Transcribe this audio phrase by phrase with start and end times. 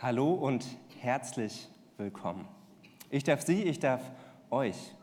[0.00, 0.64] Hallo und
[1.00, 2.46] herzlich willkommen.
[3.10, 4.00] Ich darf Sie, ich darf
[4.48, 4.94] euch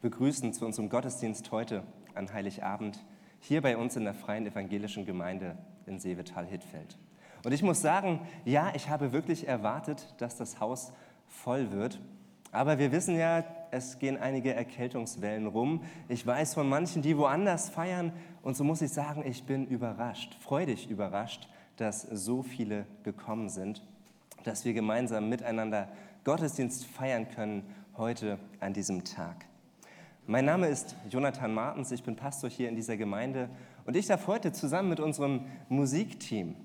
[0.00, 1.82] begrüßen zu unserem Gottesdienst heute
[2.14, 2.98] an Heiligabend
[3.40, 6.96] hier bei uns in der Freien Evangelischen Gemeinde in Seevetal-Hittfeld.
[7.44, 10.94] Und ich muss sagen, ja, ich habe wirklich erwartet, dass das Haus
[11.26, 12.00] voll wird.
[12.50, 15.82] Aber wir wissen ja, es gehen einige Erkältungswellen rum.
[16.08, 18.14] Ich weiß von manchen, die woanders feiern.
[18.40, 23.82] Und so muss ich sagen, ich bin überrascht, freudig überrascht, dass so viele gekommen sind
[24.48, 25.88] dass wir gemeinsam miteinander
[26.24, 27.62] Gottesdienst feiern können
[27.98, 29.44] heute an diesem Tag.
[30.26, 33.50] Mein Name ist Jonathan Martens, ich bin Pastor hier in dieser Gemeinde
[33.84, 36.56] und ich darf heute zusammen mit unserem Musikteam,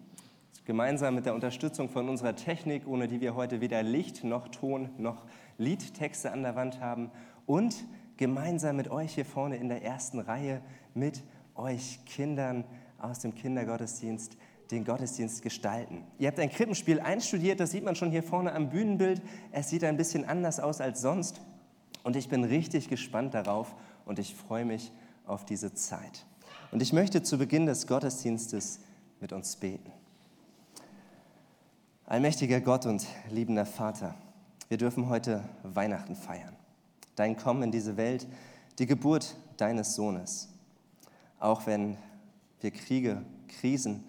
[0.64, 4.90] gemeinsam mit der Unterstützung von unserer Technik, ohne die wir heute weder Licht noch Ton
[4.98, 5.26] noch
[5.58, 7.12] Liedtexte an der Wand haben
[7.46, 7.84] und
[8.16, 10.62] gemeinsam mit euch hier vorne in der ersten Reihe,
[10.94, 11.22] mit
[11.56, 12.64] euch Kindern
[12.98, 14.38] aus dem Kindergottesdienst,
[14.72, 16.04] den Gottesdienst gestalten.
[16.18, 19.22] Ihr habt ein Krippenspiel einstudiert, das sieht man schon hier vorne am Bühnenbild.
[19.52, 21.42] Es sieht ein bisschen anders aus als sonst.
[22.04, 24.92] Und ich bin richtig gespannt darauf und ich freue mich
[25.26, 26.26] auf diese Zeit.
[26.72, 28.80] Und ich möchte zu Beginn des Gottesdienstes
[29.20, 29.92] mit uns beten.
[32.06, 34.16] Allmächtiger Gott und liebender Vater,
[34.68, 36.56] wir dürfen heute Weihnachten feiern.
[37.16, 38.28] Dein Kommen in diese Welt,
[38.80, 40.50] die Geburt deines Sohnes.
[41.40, 41.98] Auch wenn
[42.60, 44.04] wir Kriege, Krisen,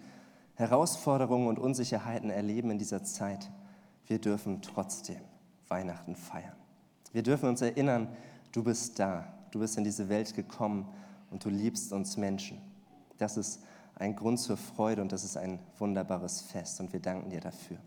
[0.55, 3.49] Herausforderungen und Unsicherheiten erleben in dieser Zeit,
[4.07, 5.21] wir dürfen trotzdem
[5.67, 6.55] Weihnachten feiern.
[7.11, 8.09] Wir dürfen uns erinnern,
[8.51, 10.87] du bist da, du bist in diese Welt gekommen
[11.31, 12.61] und du liebst uns Menschen.
[13.17, 13.61] Das ist
[13.95, 17.77] ein Grund zur Freude und das ist ein wunderbares Fest und wir danken dir dafür.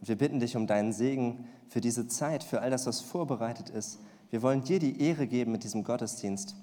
[0.00, 3.68] Und wir bitten dich um deinen Segen für diese Zeit, für all das, was vorbereitet
[3.68, 4.00] ist.
[4.30, 6.56] Wir wollen dir die Ehre geben mit diesem Gottesdienst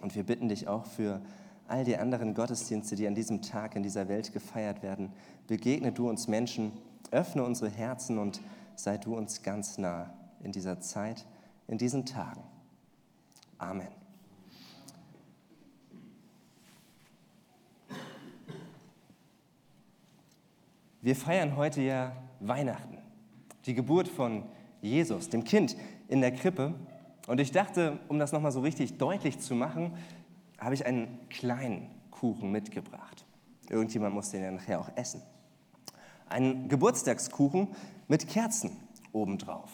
[0.00, 1.20] und wir bitten dich auch für
[1.68, 5.12] all die anderen Gottesdienste, die an diesem Tag in dieser Welt gefeiert werden.
[5.46, 6.72] Begegne du uns Menschen,
[7.10, 8.40] öffne unsere Herzen und
[8.74, 11.26] sei du uns ganz nah in dieser Zeit,
[11.66, 12.42] in diesen Tagen.
[13.58, 13.88] Amen.
[21.02, 22.98] Wir feiern heute ja Weihnachten,
[23.66, 24.42] die Geburt von
[24.80, 25.76] Jesus, dem Kind
[26.08, 26.74] in der Krippe.
[27.26, 29.92] Und ich dachte, um das nochmal so richtig deutlich zu machen,
[30.58, 33.24] habe ich einen kleinen Kuchen mitgebracht.
[33.68, 35.22] Irgendjemand muss den ja nachher auch essen.
[36.28, 37.68] Einen Geburtstagskuchen
[38.08, 38.76] mit Kerzen
[39.12, 39.70] obendrauf.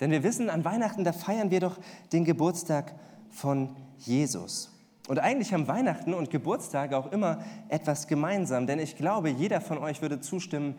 [0.00, 1.78] Denn wir wissen, an Weihnachten, da feiern wir doch
[2.12, 2.94] den Geburtstag
[3.30, 4.70] von Jesus.
[5.08, 9.78] Und eigentlich haben Weihnachten und Geburtstage auch immer etwas gemeinsam, denn ich glaube, jeder von
[9.78, 10.76] euch würde zustimmen,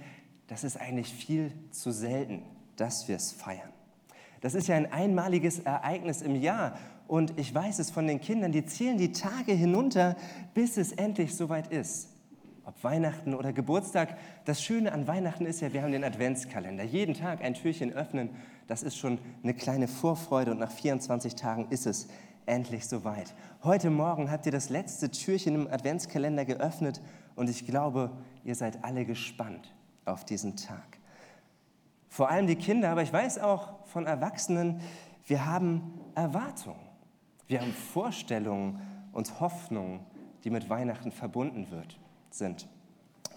[0.47, 2.43] das ist eigentlich viel zu selten,
[2.75, 3.69] dass wir es feiern.
[4.41, 8.51] Das ist ja ein einmaliges Ereignis im Jahr und ich weiß es von den Kindern,
[8.51, 10.15] die zählen die Tage hinunter,
[10.53, 12.09] bis es endlich soweit ist.
[12.65, 14.17] ob Weihnachten oder Geburtstag.
[14.45, 16.85] Das Schöne an Weihnachten ist ja, wir haben den Adventskalender.
[16.85, 18.29] Jeden Tag ein Türchen öffnen,
[18.67, 22.07] das ist schon eine kleine Vorfreude und nach 24 Tagen ist es
[22.45, 23.33] endlich soweit.
[23.63, 27.01] Heute Morgen habt ihr das letzte Türchen im Adventskalender geöffnet
[27.35, 28.11] und ich glaube,
[28.43, 29.73] ihr seid alle gespannt
[30.05, 30.99] auf diesen Tag.
[32.09, 34.79] Vor allem die Kinder, aber ich weiß auch von Erwachsenen,
[35.25, 36.92] wir haben Erwartungen.
[37.47, 38.81] Wir haben Vorstellungen
[39.11, 40.01] und Hoffnungen,
[40.43, 42.67] die mit Weihnachten verbunden wird, sind.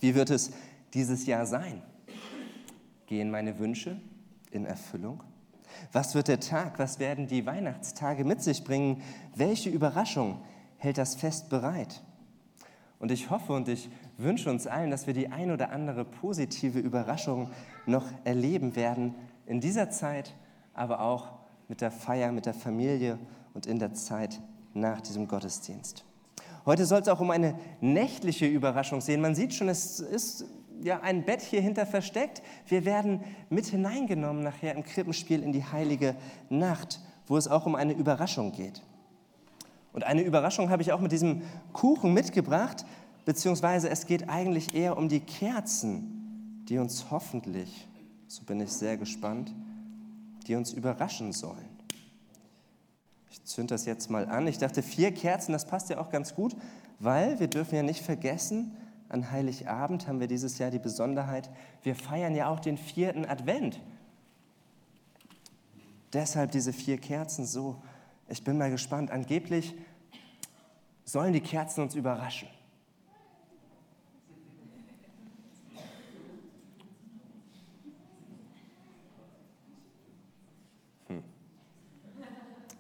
[0.01, 0.53] Wie wird es
[0.95, 1.83] dieses Jahr sein?
[3.07, 4.01] Gehen meine Wünsche
[4.51, 5.23] in Erfüllung?
[5.93, 9.03] Was wird der Tag, was werden die Weihnachtstage mit sich bringen?
[9.35, 10.41] Welche Überraschung
[10.79, 12.03] hält das Fest bereit?
[12.99, 16.79] Und ich hoffe und ich wünsche uns allen, dass wir die ein oder andere positive
[16.79, 17.51] Überraschung
[17.85, 20.35] noch erleben werden in dieser Zeit,
[20.73, 21.33] aber auch
[21.69, 23.19] mit der Feier, mit der Familie
[23.57, 24.39] und in der Zeit
[24.75, 26.05] nach diesem Gottesdienst.
[26.67, 29.23] Heute soll es auch um eine nächtliche Überraschung gehen.
[29.23, 30.45] Man sieht schon, es ist
[30.83, 32.43] ja ein Bett hier hinter versteckt.
[32.67, 36.17] Wir werden mit hineingenommen nachher im Krippenspiel in die heilige
[36.51, 38.83] Nacht, wo es auch um eine Überraschung geht.
[39.95, 41.41] Und eine Überraschung habe ich auch mit diesem
[41.73, 42.85] Kuchen mitgebracht,
[43.25, 47.89] beziehungsweise es geht eigentlich eher um die Kerzen, die uns hoffentlich,
[48.27, 49.55] so bin ich sehr gespannt,
[50.47, 51.76] die uns überraschen sollen.
[53.31, 54.47] Ich zünde das jetzt mal an.
[54.47, 56.57] Ich dachte, vier Kerzen, das passt ja auch ganz gut,
[56.99, 58.77] weil wir dürfen ja nicht vergessen,
[59.09, 61.49] an Heiligabend haben wir dieses Jahr die Besonderheit,
[61.83, 63.81] wir feiern ja auch den vierten Advent.
[66.13, 67.77] Deshalb diese vier Kerzen so.
[68.29, 69.11] Ich bin mal gespannt.
[69.11, 69.75] Angeblich
[71.05, 72.49] sollen die Kerzen uns überraschen.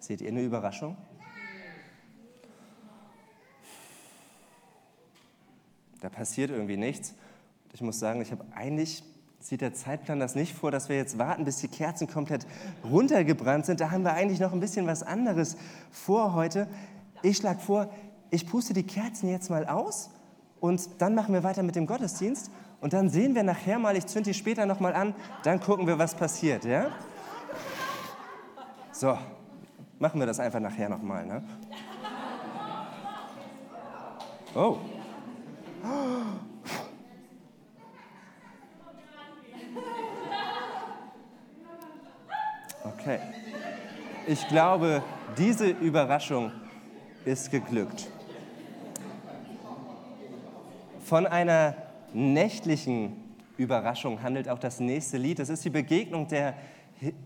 [0.06, 0.96] Seht ihr eine Überraschung?
[6.00, 7.14] da passiert irgendwie nichts.
[7.72, 9.02] Ich muss sagen, ich habe eigentlich
[9.40, 12.46] sieht der Zeitplan das nicht vor, dass wir jetzt warten, bis die Kerzen komplett
[12.84, 13.80] runtergebrannt sind.
[13.80, 15.56] Da haben wir eigentlich noch ein bisschen was anderes
[15.90, 16.68] vor heute.
[17.22, 17.90] Ich schlage vor,
[18.30, 20.10] ich puste die Kerzen jetzt mal aus
[20.60, 24.06] und dann machen wir weiter mit dem Gottesdienst und dann sehen wir nachher mal, ich
[24.06, 26.92] zünde die später noch mal an, dann gucken wir, was passiert, ja?
[28.92, 29.18] So,
[29.98, 31.42] machen wir das einfach nachher noch mal, ne?
[34.54, 34.78] Oh.
[42.84, 43.18] Okay.
[44.26, 45.02] Ich glaube,
[45.36, 46.50] diese Überraschung
[47.24, 48.08] ist geglückt.
[51.04, 51.74] Von einer
[52.12, 53.12] nächtlichen
[53.56, 55.38] Überraschung handelt auch das nächste Lied.
[55.38, 56.54] Das ist die Begegnung der,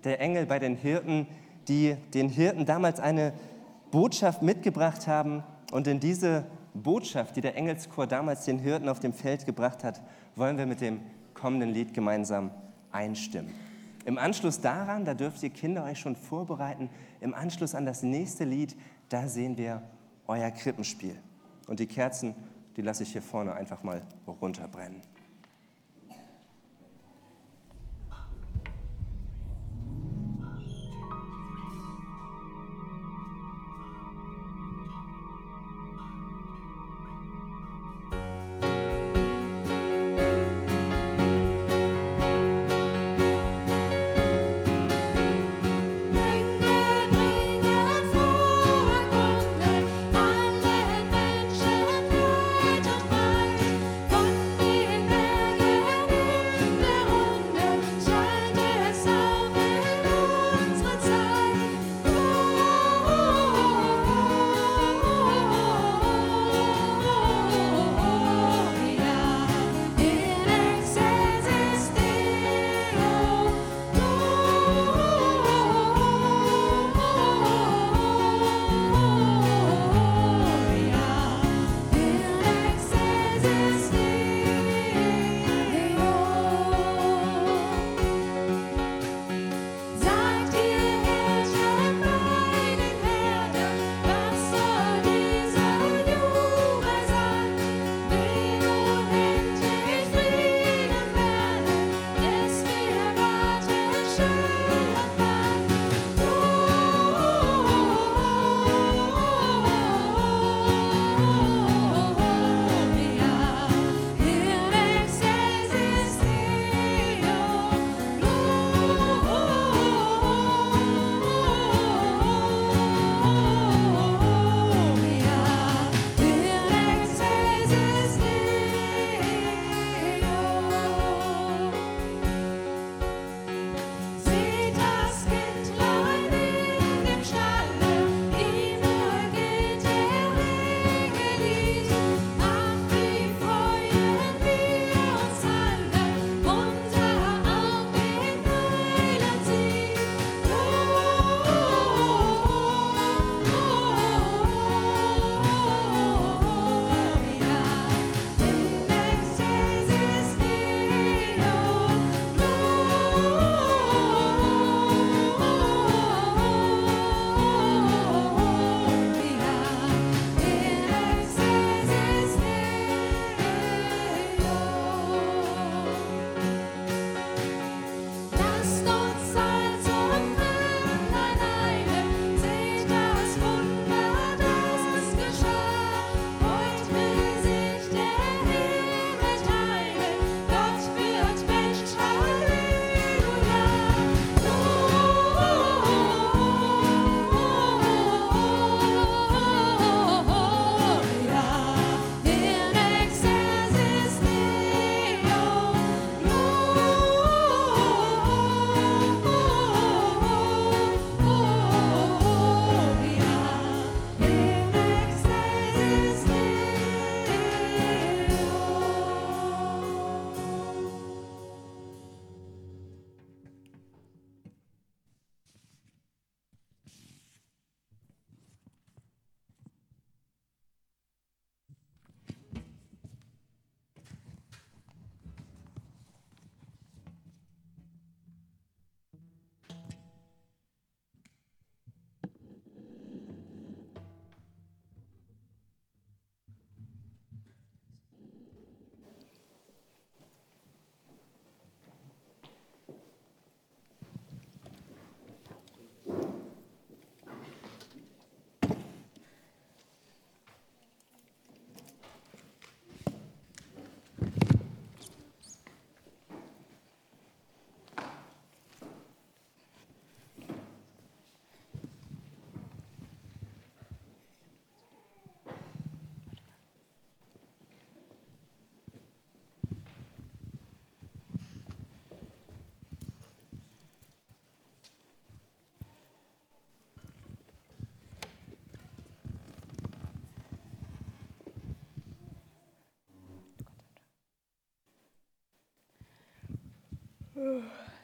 [0.05, 1.27] der Engel bei den Hirten,
[1.71, 3.33] die den Hirten damals eine
[3.93, 5.45] Botschaft mitgebracht haben.
[5.71, 10.03] Und in diese Botschaft, die der Engelschor damals den Hirten auf dem Feld gebracht hat,
[10.35, 11.01] wollen wir mit dem
[11.33, 12.51] kommenden Lied gemeinsam
[12.91, 13.55] einstimmen.
[14.05, 18.45] Im Anschluss daran, da dürft ihr Kinder euch schon vorbereiten, im Anschluss an das nächste
[18.45, 18.75] Lied,
[19.09, 19.83] da sehen wir
[20.27, 21.17] euer Krippenspiel.
[21.69, 22.35] Und die Kerzen,
[22.77, 25.03] die lasse ich hier vorne einfach mal runterbrennen.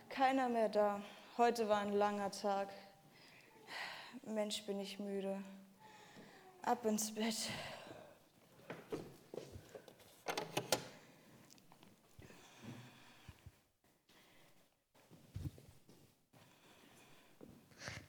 [0.08, 1.02] Keiner mehr da.
[1.36, 2.68] Heute war ein langer Tag.
[4.26, 5.36] Mensch, bin ich müde.
[6.62, 7.34] Ab ins Bett.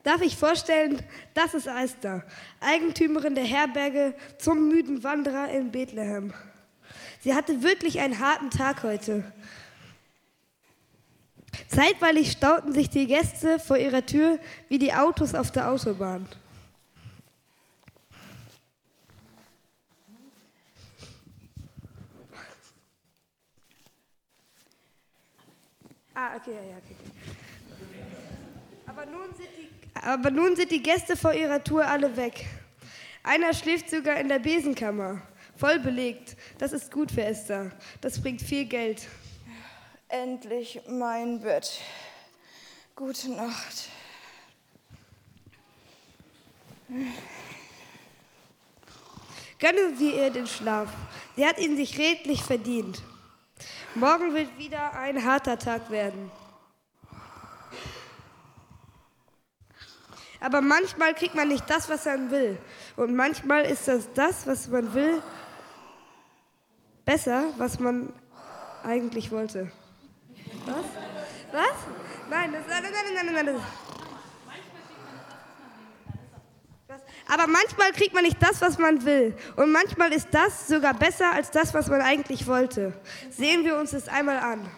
[0.04, 2.26] Darf ich vorstellen, das ist Esther,
[2.62, 6.34] Eigentümerin der Herberge zum müden Wanderer in Bethlehem.
[7.20, 9.30] Sie hatte wirklich einen harten Tag heute.
[11.78, 16.28] Zeitweilig stauten sich die Gäste vor ihrer Tür wie die Autos auf der Autobahn.
[26.16, 26.96] Ah, okay, ja, okay.
[28.88, 32.48] Aber nun, sind die, aber nun sind die Gäste vor ihrer Tour alle weg.
[33.22, 35.22] Einer schläft sogar in der Besenkammer,
[35.56, 36.38] voll belegt.
[36.58, 37.72] Das ist gut für Esther.
[38.02, 39.08] Das bringt viel Geld.
[40.10, 41.82] Endlich mein Bett.
[42.96, 43.90] Gute Nacht.
[49.60, 50.88] Gönnen Sie ihr den Schlaf.
[51.36, 53.02] Sie hat ihn sich redlich verdient.
[53.96, 56.32] Morgen wird wieder ein harter Tag werden.
[60.40, 62.58] Aber manchmal kriegt man nicht das, was man will.
[62.96, 65.22] Und manchmal ist das das, was man will,
[67.04, 68.14] besser, was man
[68.84, 69.70] eigentlich wollte.
[70.68, 70.86] Was?
[71.52, 71.78] Was?
[72.30, 73.56] Nein, das, nein, nein, nein, nein, nein.
[73.56, 73.64] nein.
[77.30, 79.36] Aber manchmal kriegt man nicht das, was man will.
[79.58, 82.94] Und manchmal ist das sogar besser als das, was man eigentlich wollte.
[83.30, 84.70] Sehen wir uns das einmal an.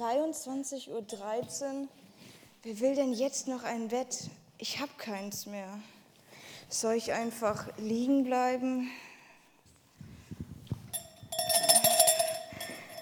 [0.00, 1.02] Zweiundzwanzig Uhr.
[1.02, 1.90] dreizehn.
[2.62, 4.30] Wer will denn jetzt noch ein Bett?
[4.56, 5.78] Ich habe keins mehr.
[6.70, 8.90] Soll ich einfach liegen bleiben?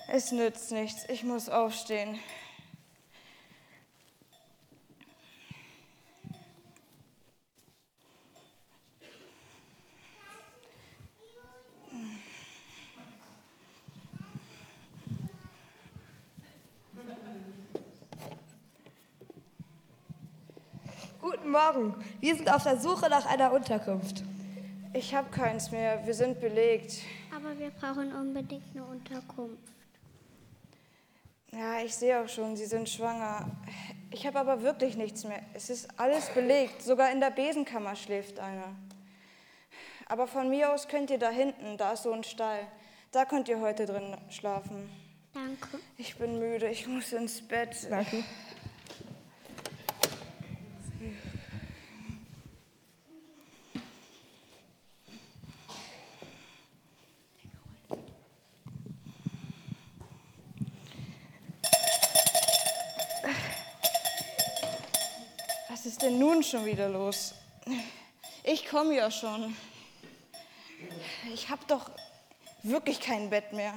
[0.09, 1.09] Es nützt nichts.
[1.09, 2.19] Ich muss aufstehen.
[21.21, 21.95] Guten Morgen.
[22.21, 24.25] Wir sind auf der Suche nach einer Unterkunft.
[24.93, 26.05] Ich habe keins mehr.
[26.05, 27.03] Wir sind belegt.
[27.35, 29.63] Aber wir brauchen unbedingt eine Unterkunft.
[31.53, 33.49] Ja, ich sehe auch schon, Sie sind schwanger.
[34.11, 35.41] Ich habe aber wirklich nichts mehr.
[35.55, 36.83] Es ist alles belegt.
[36.83, 38.75] Sogar in der Besenkammer schläft einer.
[40.07, 42.61] Aber von mir aus könnt ihr da hinten, da ist so ein Stall.
[43.13, 44.91] Da könnt ihr heute drin schlafen.
[45.33, 45.79] Danke.
[45.97, 47.87] Ich bin müde, ich muss ins Bett.
[47.89, 48.25] Danke.
[65.79, 67.35] Was ist denn nun schon wieder los?
[68.43, 69.55] Ich komme ja schon.
[71.35, 71.91] Ich habe doch
[72.63, 73.75] wirklich kein Bett mehr.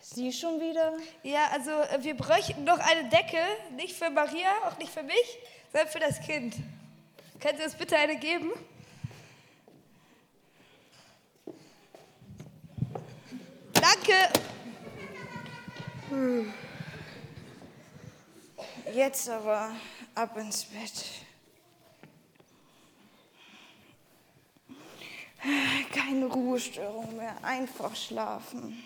[0.00, 0.96] Sie schon wieder?
[1.24, 3.38] Ja, also äh, wir bräuchten noch eine Decke,
[3.74, 5.38] nicht für Maria, auch nicht für mich,
[5.72, 6.54] sondern für das Kind.
[7.40, 8.52] Können Sie uns bitte eine geben?
[13.74, 14.55] Danke.
[18.94, 19.74] Jetzt aber
[20.14, 21.04] ab ins Bett.
[25.92, 28.84] Keine Ruhestörung mehr, einfach schlafen.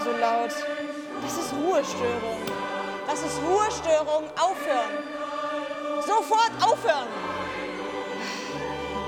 [0.00, 0.52] So laut?
[1.22, 2.40] Das ist Ruhestörung.
[3.06, 4.24] Das ist Ruhestörung.
[4.36, 4.98] Aufhören.
[6.06, 7.08] Sofort aufhören.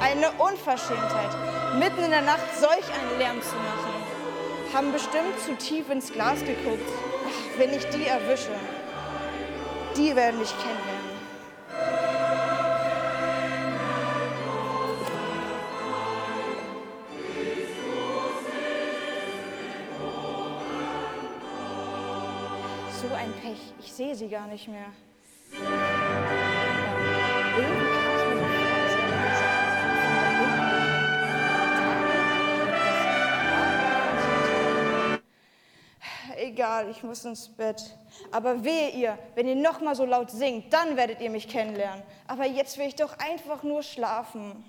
[0.03, 1.31] Eine Unverschämtheit,
[1.79, 4.74] mitten in der Nacht solch einen Lärm zu machen.
[4.74, 6.90] Haben bestimmt zu tief ins Glas geguckt.
[7.26, 8.53] Ach, wenn ich die erwische,
[9.96, 10.99] die werden mich kennenlernen.
[24.00, 24.92] Sehe sie gar nicht mehr.
[36.38, 37.76] Egal, ich muss ins Bett.
[38.32, 42.02] Aber wehe ihr, wenn ihr noch mal so laut singt, dann werdet ihr mich kennenlernen.
[42.26, 44.64] Aber jetzt will ich doch einfach nur schlafen.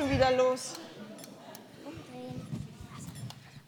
[0.00, 0.74] Schon wieder los?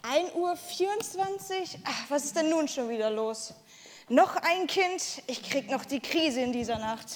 [0.03, 1.79] 1 Uhr 24?
[1.85, 3.55] Ach, was ist denn nun schon wieder los?
[4.09, 5.23] Noch ein Kind?
[5.27, 7.07] Ich krieg noch die Krise in dieser Nacht.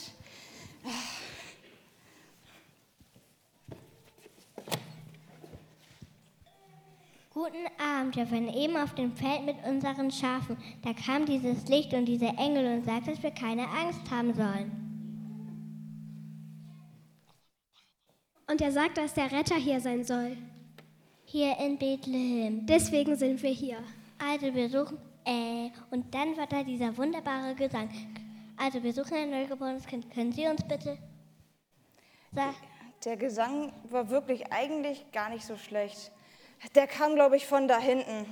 [7.32, 10.56] Guten Abend, wir waren eben auf dem Feld mit unseren Schafen.
[10.82, 14.85] Da kam dieses Licht und dieser Engel und sagte, dass wir keine Angst haben sollen.
[18.56, 20.34] Und er sagt, dass der Retter hier sein soll.
[21.26, 22.64] Hier in Bethlehem.
[22.64, 23.76] Deswegen sind wir hier.
[24.16, 27.90] Also wir suchen, äh, und dann war da dieser wunderbare Gesang.
[28.56, 30.10] Also wir suchen ein neugeborenes Kind.
[30.10, 30.96] Können Sie uns bitte
[32.32, 32.56] sagen?
[33.04, 36.10] Der Gesang war wirklich eigentlich gar nicht so schlecht.
[36.74, 38.24] Der kam, glaube ich, von da hinten.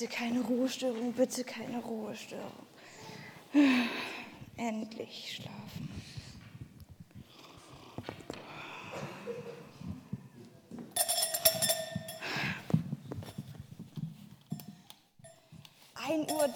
[0.00, 2.66] Bitte keine Ruhestörung, bitte keine Ruhestörung.
[4.56, 6.02] Endlich schlafen.
[15.96, 16.48] Ein Uhr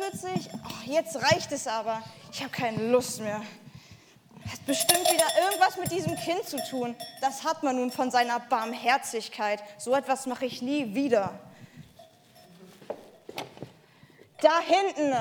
[0.00, 0.50] 43.
[0.52, 2.02] Oh, jetzt reicht es aber.
[2.32, 3.42] Ich habe keine Lust mehr.
[4.50, 6.96] Hat bestimmt wieder irgendwas mit diesem Kind zu tun.
[7.20, 9.62] Das hat man nun von seiner Barmherzigkeit.
[9.78, 11.38] So etwas mache ich nie wieder.
[14.42, 15.14] Da hinten.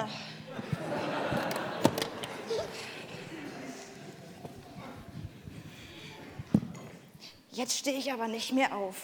[7.52, 8.96] Jetzt stehe ich aber nicht mehr auf.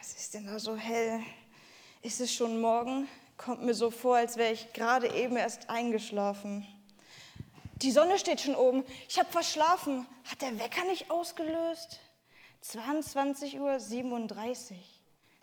[0.00, 1.22] Was ist denn da so hell?
[2.02, 3.06] Ist es schon morgen?
[3.36, 6.66] Kommt mir so vor, als wäre ich gerade eben erst eingeschlafen.
[7.84, 8.82] Die Sonne steht schon oben.
[9.10, 10.06] Ich habe verschlafen.
[10.24, 12.00] Hat der Wecker nicht ausgelöst?
[12.64, 13.72] 22.37 Uhr.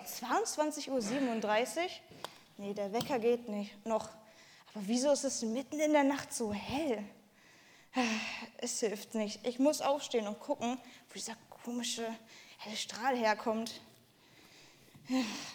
[0.04, 1.90] 22.37 Uhr?
[2.58, 4.10] Nee, der Wecker geht nicht noch.
[4.74, 7.04] Aber wieso ist es mitten in der Nacht so hell?
[8.58, 9.46] Es hilft nicht.
[9.46, 12.08] Ich muss aufstehen und gucken, wo dieser komische
[12.58, 13.82] helle Strahl herkommt.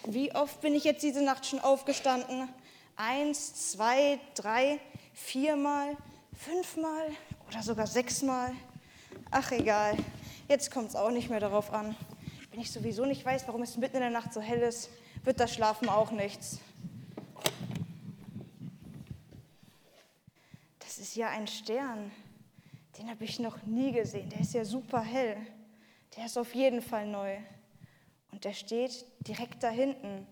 [0.05, 2.47] Wie oft bin ich jetzt diese Nacht schon aufgestanden?
[2.95, 4.79] Eins, zwei, drei,
[5.13, 5.97] viermal,
[6.37, 7.09] fünfmal
[7.47, 8.53] oder sogar sechsmal?
[9.31, 9.97] Ach egal,
[10.47, 11.95] jetzt kommt es auch nicht mehr darauf an.
[12.51, 14.89] Wenn ich sowieso nicht weiß, warum es mitten in der Nacht so hell ist,
[15.23, 16.59] wird das Schlafen auch nichts.
[20.79, 22.11] Das ist ja ein Stern.
[22.97, 24.29] Den habe ich noch nie gesehen.
[24.29, 25.37] Der ist ja super hell.
[26.15, 27.37] Der ist auf jeden Fall neu.
[28.31, 30.25] Und der steht direkt da hinten,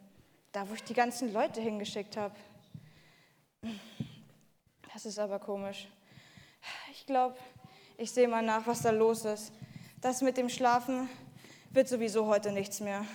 [0.52, 2.36] da wo ich die ganzen Leute hingeschickt habe.
[4.94, 5.88] Das ist aber komisch.
[7.06, 7.36] Ich glaube,
[8.00, 9.52] ich sehe mal nach, was da los ist.
[10.02, 11.08] Das mit dem Schlafen
[11.70, 13.06] wird sowieso heute nichts mehr.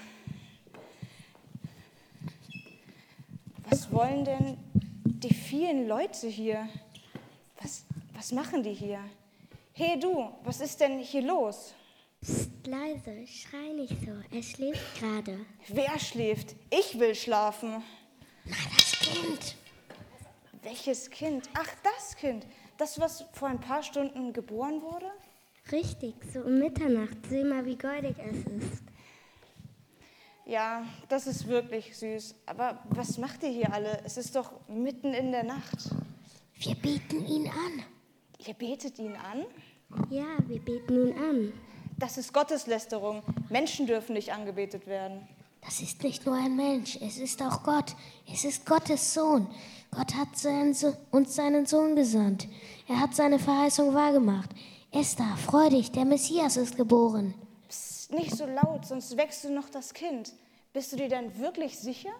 [3.69, 4.59] Was wollen denn
[5.05, 6.69] die vielen Leute hier?
[7.61, 7.83] Was,
[8.15, 9.01] was machen die hier?
[9.73, 11.75] Hey du, was ist denn hier los?
[12.21, 14.13] Psst, leise, schrei nicht so.
[14.31, 15.45] Er schläft gerade.
[15.67, 16.55] Wer schläft?
[16.71, 17.83] Ich will schlafen.
[18.45, 19.57] Na, das Kind.
[20.63, 21.51] Welches Kind?
[21.55, 22.47] Ach, das Kind.
[22.81, 25.05] Das, was vor ein paar Stunden geboren wurde?
[25.71, 27.19] Richtig, so um Mitternacht.
[27.29, 28.83] Sieh mal, wie goldig es ist.
[30.47, 32.37] Ja, das ist wirklich süß.
[32.47, 34.01] Aber was macht ihr hier alle?
[34.07, 35.91] Es ist doch mitten in der Nacht.
[36.55, 37.85] Wir beten ihn an.
[38.47, 39.45] Ihr betet ihn an?
[40.09, 41.53] Ja, wir beten ihn an.
[41.99, 43.23] Das ist Gotteslästerung.
[43.51, 45.29] Menschen dürfen nicht angebetet werden.
[45.61, 47.95] Das ist nicht nur ein Mensch, es ist auch Gott.
[48.27, 49.47] Es ist Gottes Sohn.
[49.91, 52.47] Gott hat seinen so uns seinen Sohn gesandt.
[52.89, 54.51] Er hat seine Verheißung wahrgemacht.
[54.93, 57.35] Esther, freu dich, der Messias ist geboren.
[57.69, 60.33] Psst, nicht so laut, sonst wächst du noch das Kind.
[60.73, 62.11] Bist du dir denn wirklich sicher?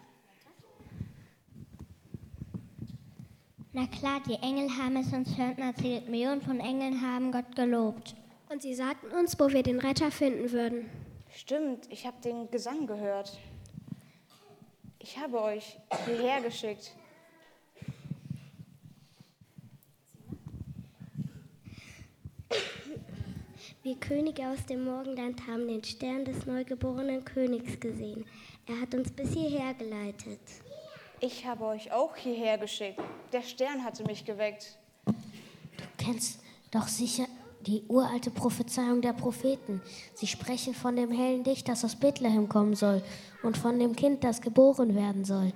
[3.73, 6.09] Na klar, die Engel haben es uns Hirten erzählt.
[6.09, 8.15] Millionen von Engeln haben Gott gelobt.
[8.49, 10.89] Und sie sagten uns, wo wir den Retter finden würden.
[11.33, 13.39] Stimmt, ich habe den Gesang gehört.
[14.99, 16.91] Ich habe euch hierher geschickt.
[23.91, 28.23] Wir Könige aus dem Morgenland haben den Stern des neugeborenen Königs gesehen.
[28.65, 30.39] Er hat uns bis hierher geleitet.
[31.19, 33.01] Ich habe euch auch hierher geschickt.
[33.33, 34.77] Der Stern hatte mich geweckt.
[35.05, 35.13] Du
[35.97, 36.39] kennst
[36.71, 37.25] doch sicher
[37.65, 39.81] die uralte Prophezeiung der Propheten.
[40.13, 43.03] Sie sprechen von dem hellen Licht, das aus Bethlehem kommen soll
[43.43, 45.51] und von dem Kind, das geboren werden soll.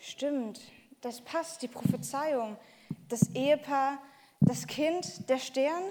[0.00, 0.60] Stimmt,
[1.02, 2.56] das passt, die Prophezeiung.
[3.08, 4.02] Das Ehepaar,
[4.40, 5.84] das Kind, der Stern,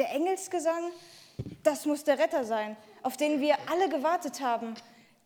[0.00, 0.92] der Engelsgesang,
[1.62, 4.74] das muss der Retter sein, auf den wir alle gewartet haben.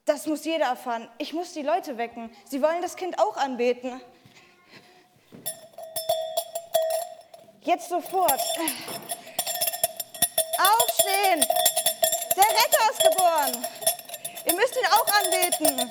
[0.04, 1.08] Das muss jeder erfahren.
[1.18, 2.28] Ich muss die Leute wecken.
[2.44, 4.00] Sie wollen das Kind auch anbeten.
[7.62, 8.40] Jetzt sofort.
[10.58, 11.46] Aufstehen!
[12.37, 13.66] Der Retter ist geboren.
[14.44, 15.90] Ihr müsst ihn auch anbeten.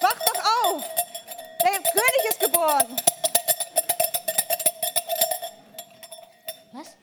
[0.00, 0.82] Wacht doch auf!
[1.60, 2.96] Der König ist geboren.
[6.72, 6.96] Was?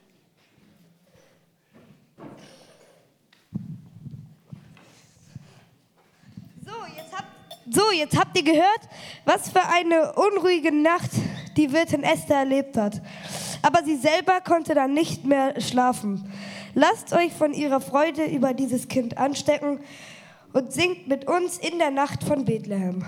[6.64, 7.28] So jetzt, habt,
[7.86, 8.82] so, jetzt habt ihr gehört,
[9.26, 11.12] was für eine unruhige Nacht
[11.58, 13.02] die Wirtin Esther erlebt hat.
[13.62, 16.32] Aber sie selber konnte dann nicht mehr schlafen.
[16.74, 19.80] Lasst euch von ihrer Freude über dieses Kind anstecken
[20.54, 23.06] und singt mit uns in der Nacht von Bethlehem.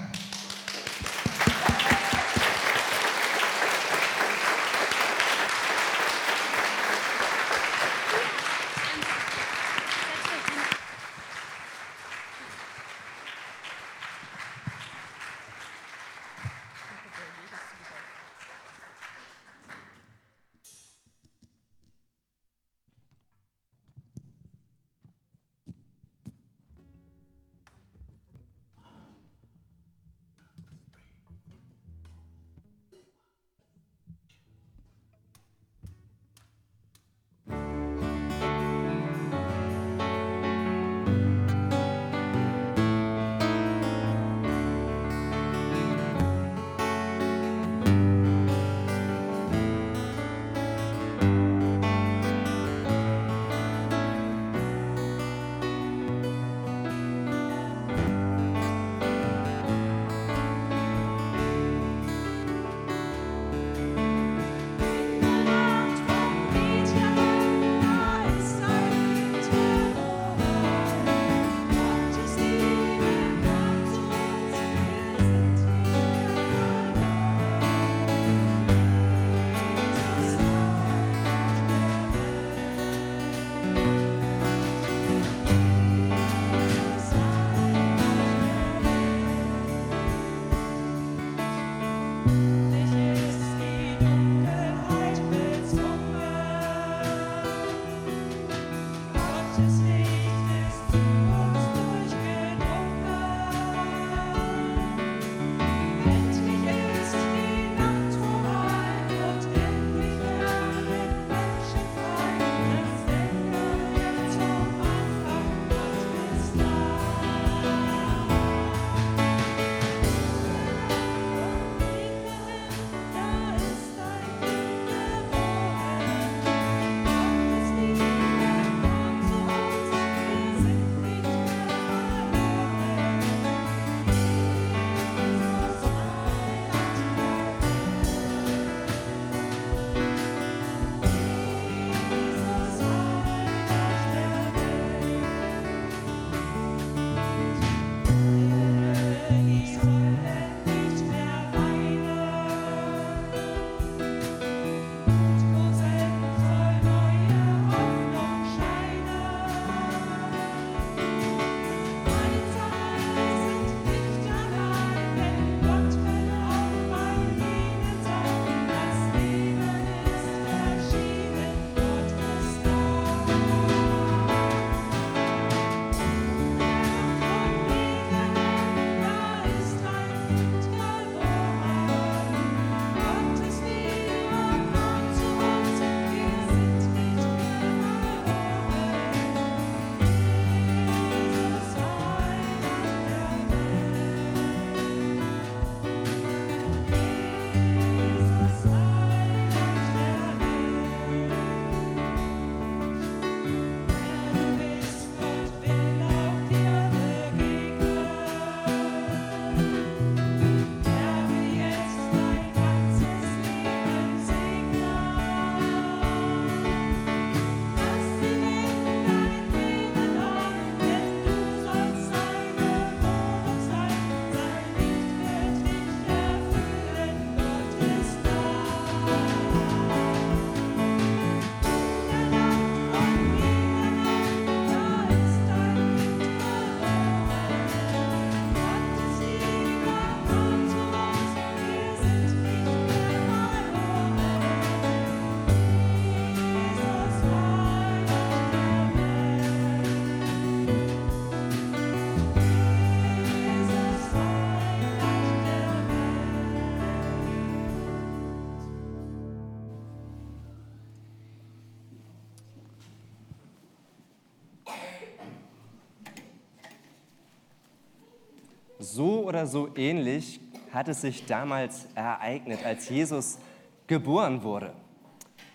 [269.27, 270.39] Oder so ähnlich
[270.71, 273.39] hat es sich damals ereignet, als Jesus
[273.85, 274.71] geboren wurde.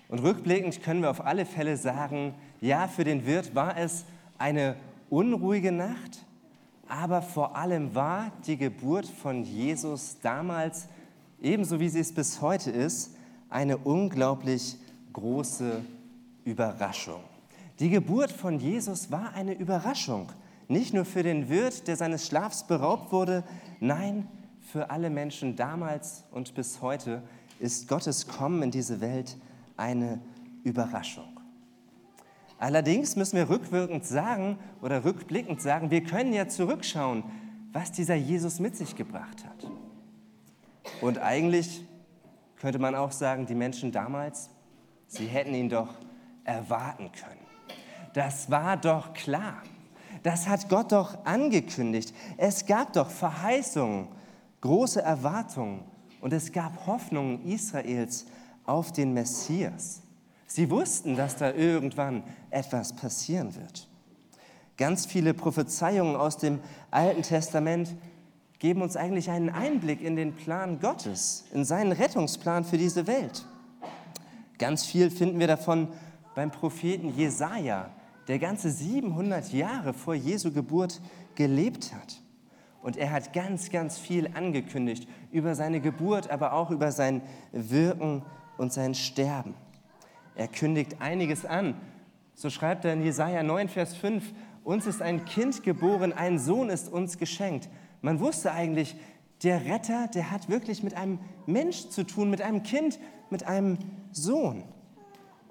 [0.08, 4.04] Und rückblickend können wir auf alle Fälle sagen, ja, für den Wirt war es
[4.36, 4.76] eine
[5.08, 6.26] unruhige Nacht,
[6.86, 10.86] aber vor allem war die Geburt von Jesus damals,
[11.40, 13.16] ebenso wie sie es bis heute ist,
[13.48, 14.76] eine unglaublich
[15.14, 15.82] große
[16.44, 17.22] Überraschung.
[17.80, 20.28] Die Geburt von Jesus war eine Überraschung,
[20.72, 23.44] nicht nur für den Wirt, der seines Schlafs beraubt wurde,
[23.80, 24.26] nein,
[24.60, 27.22] für alle Menschen damals und bis heute
[27.58, 29.36] ist Gottes Kommen in diese Welt
[29.76, 30.20] eine
[30.64, 31.40] Überraschung.
[32.58, 37.24] Allerdings müssen wir rückwirkend sagen oder rückblickend sagen, wir können ja zurückschauen,
[37.72, 39.70] was dieser Jesus mit sich gebracht hat.
[41.00, 41.84] Und eigentlich
[42.56, 44.50] könnte man auch sagen, die Menschen damals,
[45.08, 45.94] sie hätten ihn doch
[46.44, 47.46] erwarten können.
[48.14, 49.62] Das war doch klar.
[50.22, 52.14] Das hat Gott doch angekündigt.
[52.36, 54.08] Es gab doch Verheißungen,
[54.60, 55.84] große Erwartungen
[56.20, 58.26] und es gab Hoffnungen Israels
[58.64, 60.02] auf den Messias.
[60.46, 63.88] Sie wussten, dass da irgendwann etwas passieren wird.
[64.76, 66.60] Ganz viele Prophezeiungen aus dem
[66.90, 67.94] Alten Testament
[68.58, 73.44] geben uns eigentlich einen Einblick in den Plan Gottes, in seinen Rettungsplan für diese Welt.
[74.58, 75.88] Ganz viel finden wir davon
[76.36, 77.90] beim Propheten Jesaja,
[78.32, 81.02] der ganze 700 Jahre vor Jesu Geburt
[81.34, 82.22] gelebt hat.
[82.82, 87.20] Und er hat ganz, ganz viel angekündigt über seine Geburt, aber auch über sein
[87.52, 88.22] Wirken
[88.56, 89.52] und sein Sterben.
[90.34, 91.74] Er kündigt einiges an.
[92.34, 94.32] So schreibt er in Jesaja 9, Vers 5,
[94.64, 97.68] uns ist ein Kind geboren, ein Sohn ist uns geschenkt.
[98.00, 98.96] Man wusste eigentlich,
[99.42, 103.76] der Retter, der hat wirklich mit einem Mensch zu tun, mit einem Kind, mit einem
[104.10, 104.64] Sohn.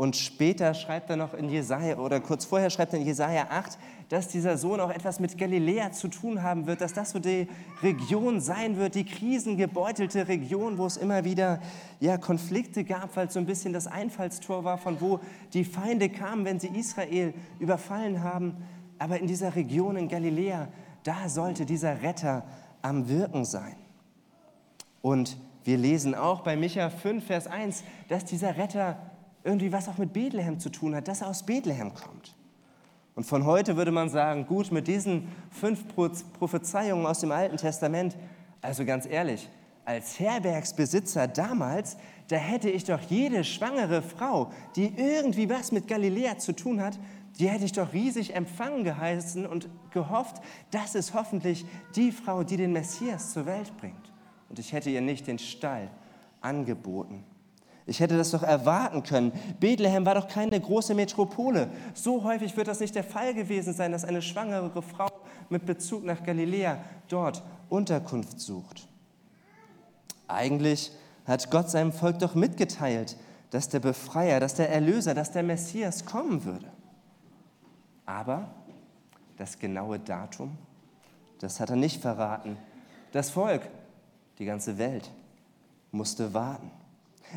[0.02, 3.78] Und später schreibt er noch in Jesaja, oder kurz vorher schreibt er in Jesaja 8,
[4.10, 7.47] dass dieser Sohn auch etwas mit Galiläa zu tun haben wird, dass das so die
[7.84, 11.60] Region sein wird, die krisengebeutelte Region, wo es immer wieder
[11.99, 15.20] ja, Konflikte gab, weil es so ein bisschen das Einfallstor war, von wo
[15.54, 18.58] die Feinde kamen, wenn sie Israel überfallen haben.
[18.97, 20.68] Aber in dieser Region in Galiläa,
[21.04, 22.43] da sollte dieser Retter
[22.82, 23.76] am Wirken sein.
[25.04, 28.97] Und wir lesen auch bei Micha 5, Vers 1, dass dieser Retter
[29.44, 32.36] irgendwie was auch mit Bethlehem zu tun hat, dass er aus Bethlehem kommt.
[33.16, 38.16] Und von heute würde man sagen, gut, mit diesen fünf Prophezeiungen aus dem Alten Testament,
[38.62, 39.50] also ganz ehrlich,
[39.84, 41.98] als Herbergsbesitzer damals,
[42.30, 46.98] da hätte ich doch jede schwangere Frau, die irgendwie was mit Galiläa zu tun hat,
[47.39, 51.66] die hätte ich doch riesig empfangen geheißen und gehofft, das ist hoffentlich
[51.96, 54.12] die Frau, die den Messias zur Welt bringt.
[54.50, 55.89] Und ich hätte ihr nicht den Stall
[56.42, 57.24] angeboten.
[57.86, 59.32] Ich hätte das doch erwarten können.
[59.59, 61.69] Bethlehem war doch keine große Metropole.
[61.93, 65.09] So häufig wird das nicht der Fall gewesen sein, dass eine schwangere Frau
[65.49, 66.77] mit Bezug nach Galiläa
[67.07, 68.88] dort Unterkunft sucht.
[70.27, 70.91] Eigentlich
[71.25, 73.17] hat Gott seinem Volk doch mitgeteilt,
[73.49, 76.71] dass der Befreier, dass der Erlöser, dass der Messias kommen würde.
[78.05, 78.49] Aber
[79.38, 80.57] das genaue Datum,
[81.39, 82.57] das hat er nicht verraten.
[83.11, 83.63] Das Volk,
[84.39, 85.11] die ganze Welt,
[85.91, 86.71] musste warten.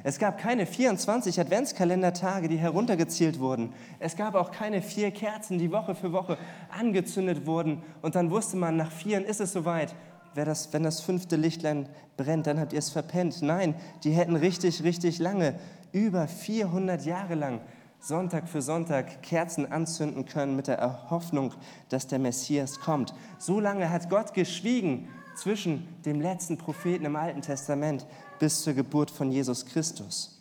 [0.03, 3.73] Es gab keine 24 Adventskalendertage, die heruntergezielt wurden.
[4.01, 6.37] Es gab auch keine vier Kerzen, die Woche für Woche
[6.77, 7.83] angezündet wurden.
[8.03, 9.95] Und dann wusste man, nach vieren ist es soweit.
[10.35, 13.41] Das, wenn das fünfte Lichtlein brennt, dann habt ihr es verpennt.
[13.41, 15.55] Nein, die hätten richtig, richtig lange,
[15.93, 17.61] über 400 Jahre lang,
[18.01, 21.55] Sonntag für Sonntag Kerzen anzünden können mit der Hoffnung,
[21.89, 23.15] dass der Messias kommt.
[23.39, 28.07] So lange hat Gott geschwiegen zwischen dem letzten Propheten im Alten Testament
[28.39, 30.41] bis zur Geburt von Jesus Christus.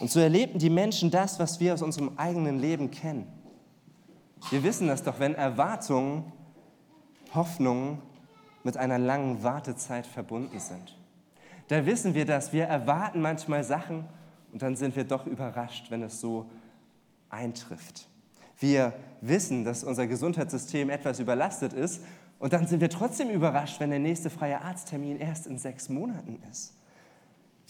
[0.00, 3.26] Und so erlebten die Menschen das, was wir aus unserem eigenen Leben kennen.
[4.50, 6.32] Wir wissen das doch, wenn Erwartungen,
[7.34, 7.98] Hoffnungen
[8.64, 10.96] mit einer langen Wartezeit verbunden sind.
[11.68, 12.52] Da wissen wir das.
[12.52, 14.04] Wir erwarten manchmal Sachen
[14.52, 16.46] und dann sind wir doch überrascht, wenn es so
[17.28, 18.08] eintrifft.
[18.58, 22.02] Wir wissen, dass unser Gesundheitssystem etwas überlastet ist
[22.38, 26.42] und dann sind wir trotzdem überrascht, wenn der nächste freie Arzttermin erst in sechs Monaten
[26.50, 26.74] ist.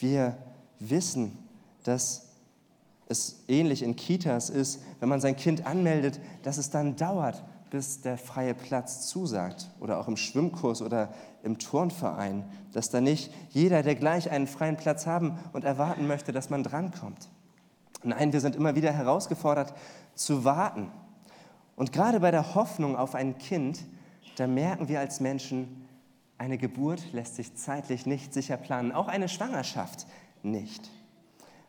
[0.00, 0.36] Wir
[0.78, 1.38] wissen,
[1.84, 2.26] dass
[3.06, 8.00] es ähnlich in Kitas ist, wenn man sein Kind anmeldet, dass es dann dauert, bis
[8.00, 9.70] der freie Platz zusagt.
[9.78, 14.76] Oder auch im Schwimmkurs oder im Turnverein, dass da nicht jeder, der gleich einen freien
[14.76, 17.28] Platz haben und erwarten möchte, dass man drankommt.
[18.02, 19.74] Nein, wir sind immer wieder herausgefordert
[20.14, 20.90] zu warten.
[21.76, 23.84] Und gerade bei der Hoffnung auf ein Kind,
[24.36, 25.79] da merken wir als Menschen,
[26.40, 30.06] eine Geburt lässt sich zeitlich nicht sicher planen, auch eine Schwangerschaft
[30.42, 30.90] nicht.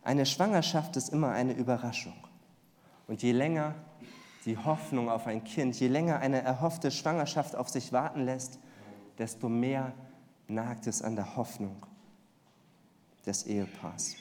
[0.01, 2.13] Eine Schwangerschaft ist immer eine Überraschung.
[3.05, 3.75] Und je länger
[4.45, 8.59] die Hoffnung auf ein Kind, je länger eine erhoffte Schwangerschaft auf sich warten lässt,
[9.17, 9.91] desto mehr
[10.47, 11.75] nagt es an der Hoffnung
[13.25, 14.15] des Ehepaars.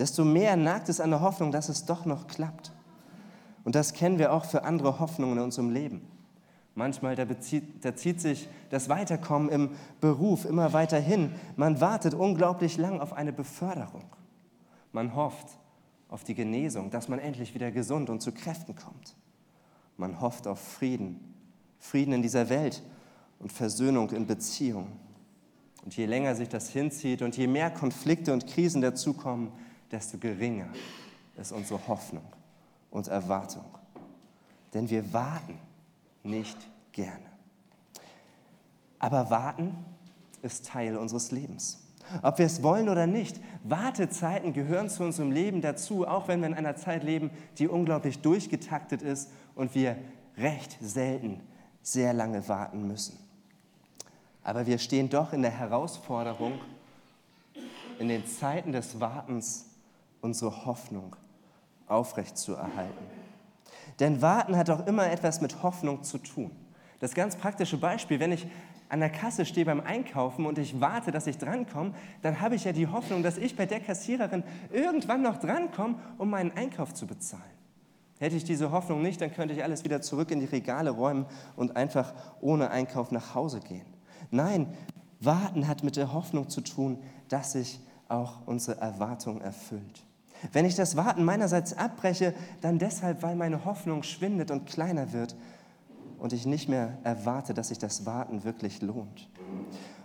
[0.00, 2.72] Desto mehr nagt es an der Hoffnung, dass es doch noch klappt.
[3.62, 6.19] Und das kennen wir auch für andere Hoffnungen in unserem Leben.
[6.80, 9.70] Manchmal da, bezieht, da zieht sich das Weiterkommen im
[10.00, 11.34] Beruf immer weiter hin.
[11.54, 14.04] Man wartet unglaublich lang auf eine Beförderung.
[14.90, 15.58] Man hofft
[16.08, 19.14] auf die Genesung, dass man endlich wieder gesund und zu Kräften kommt.
[19.98, 21.34] Man hofft auf Frieden,
[21.78, 22.82] Frieden in dieser Welt
[23.40, 24.98] und Versöhnung in Beziehungen.
[25.84, 29.52] Und je länger sich das hinzieht und je mehr Konflikte und Krisen dazukommen,
[29.90, 30.68] desto geringer
[31.36, 32.24] ist unsere Hoffnung
[32.90, 33.66] und Erwartung.
[34.72, 35.58] Denn wir warten
[36.22, 36.56] nicht
[36.92, 37.26] gerne.
[38.98, 39.74] Aber warten
[40.42, 41.86] ist Teil unseres Lebens.
[42.22, 46.48] Ob wir es wollen oder nicht, Wartezeiten gehören zu unserem Leben dazu, auch wenn wir
[46.48, 49.96] in einer Zeit leben, die unglaublich durchgetaktet ist und wir
[50.36, 51.40] recht selten
[51.82, 53.18] sehr lange warten müssen.
[54.42, 56.58] Aber wir stehen doch in der Herausforderung,
[57.98, 59.66] in den Zeiten des Wartens
[60.20, 61.14] unsere Hoffnung
[61.86, 63.19] aufrechtzuerhalten.
[64.00, 66.50] Denn Warten hat auch immer etwas mit Hoffnung zu tun.
[66.98, 68.46] Das ganz praktische Beispiel, wenn ich
[68.88, 72.64] an der Kasse stehe beim Einkaufen und ich warte, dass ich drankomme, dann habe ich
[72.64, 74.42] ja die Hoffnung, dass ich bei der Kassiererin
[74.72, 77.42] irgendwann noch drankomme, um meinen Einkauf zu bezahlen.
[78.18, 81.24] Hätte ich diese Hoffnung nicht, dann könnte ich alles wieder zurück in die Regale räumen
[81.56, 83.86] und einfach ohne Einkauf nach Hause gehen.
[84.30, 84.74] Nein,
[85.20, 86.98] warten hat mit der Hoffnung zu tun,
[87.28, 90.04] dass sich auch unsere Erwartung erfüllt.
[90.52, 95.36] Wenn ich das Warten meinerseits abbreche, dann deshalb, weil meine Hoffnung schwindet und kleiner wird
[96.18, 99.28] und ich nicht mehr erwarte, dass sich das Warten wirklich lohnt.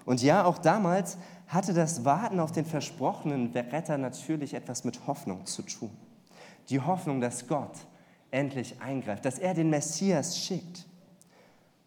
[0.06, 1.18] Und ja, auch damals
[1.48, 5.92] hatte das Warten auf den versprochenen Retter natürlich etwas mit Hoffnung zu tun.
[6.70, 7.78] Die Hoffnung, dass Gott
[8.32, 10.86] endlich eingreift, dass er den Messias schickt.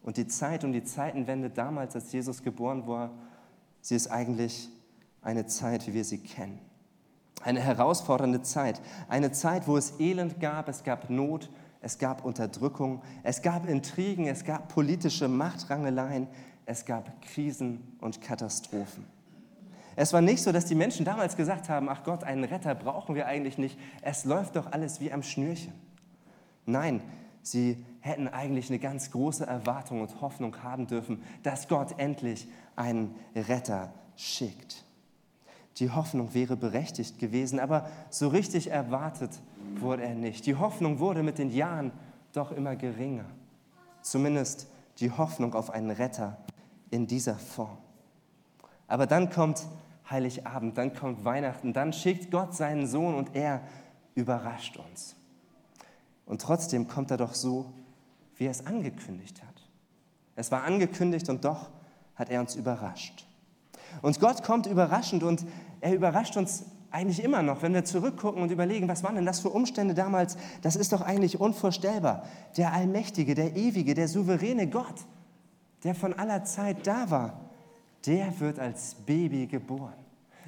[0.03, 3.11] Und die Zeit und die Zeitenwende damals, als Jesus geboren war,
[3.81, 4.69] sie ist eigentlich
[5.21, 6.59] eine Zeit, wie wir sie kennen.
[7.43, 8.81] Eine herausfordernde Zeit.
[9.09, 14.27] Eine Zeit, wo es Elend gab, es gab Not, es gab Unterdrückung, es gab Intrigen,
[14.27, 16.27] es gab politische Machtrangeleien,
[16.67, 19.07] es gab Krisen und Katastrophen.
[19.97, 23.15] Es war nicht so, dass die Menschen damals gesagt haben, ach Gott, einen Retter brauchen
[23.15, 25.73] wir eigentlich nicht, es läuft doch alles wie am Schnürchen.
[26.67, 27.01] Nein,
[27.43, 33.15] sie hätten eigentlich eine ganz große Erwartung und Hoffnung haben dürfen, dass Gott endlich einen
[33.35, 34.85] Retter schickt.
[35.79, 39.31] Die Hoffnung wäre berechtigt gewesen, aber so richtig erwartet
[39.77, 40.47] wurde er nicht.
[40.47, 41.93] Die Hoffnung wurde mit den Jahren
[42.33, 43.27] doch immer geringer.
[44.03, 44.69] Zumindest
[44.99, 46.37] die Hoffnung auf einen Retter
[46.91, 47.79] in dieser Form.
[48.89, 49.67] Aber dann kommt
[50.11, 53.61] Heiligabend, dann kommt Weihnachten, dann schickt Gott seinen Sohn und er
[54.15, 55.15] überrascht uns.
[56.27, 57.73] Und trotzdem kommt er doch so,
[58.37, 59.69] wie er es angekündigt hat.
[60.35, 61.71] Es war angekündigt und doch
[62.17, 63.27] hat er uns überrascht.
[64.03, 65.45] Und Gott kommt überraschend und
[65.81, 69.41] er überrascht uns eigentlich immer noch, wenn wir zurückgucken und überlegen, was waren denn das
[69.41, 70.37] für Umstände damals?
[70.63, 72.25] Das ist doch eigentlich unvorstellbar.
[72.57, 75.05] Der allmächtige, der ewige, der souveräne Gott,
[75.85, 77.41] der von aller Zeit da war,
[78.07, 79.93] der wird als Baby geboren.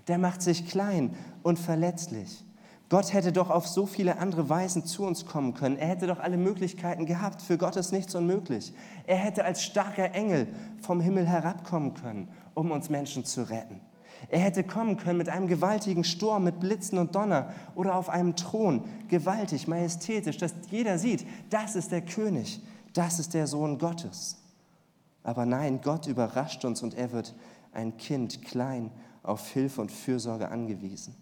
[0.08, 2.44] Der macht sich klein und verletzlich.
[2.88, 5.76] Gott hätte doch auf so viele andere Weisen zu uns kommen können.
[5.76, 7.40] Er hätte doch alle Möglichkeiten gehabt.
[7.40, 8.72] Für Gott ist nichts unmöglich.
[9.06, 10.48] Er hätte als starker Engel
[10.80, 13.80] vom Himmel herabkommen können, um uns Menschen zu retten.
[14.28, 18.36] Er hätte kommen können mit einem gewaltigen Sturm, mit Blitzen und Donner oder auf einem
[18.36, 22.60] Thron, gewaltig, majestätisch, dass jeder sieht, das ist der König,
[22.92, 24.36] das ist der Sohn Gottes.
[25.22, 27.34] Aber nein, Gott überrascht uns und er wird
[27.72, 28.90] ein Kind klein
[29.22, 31.14] auf Hilfe und Fürsorge angewiesen.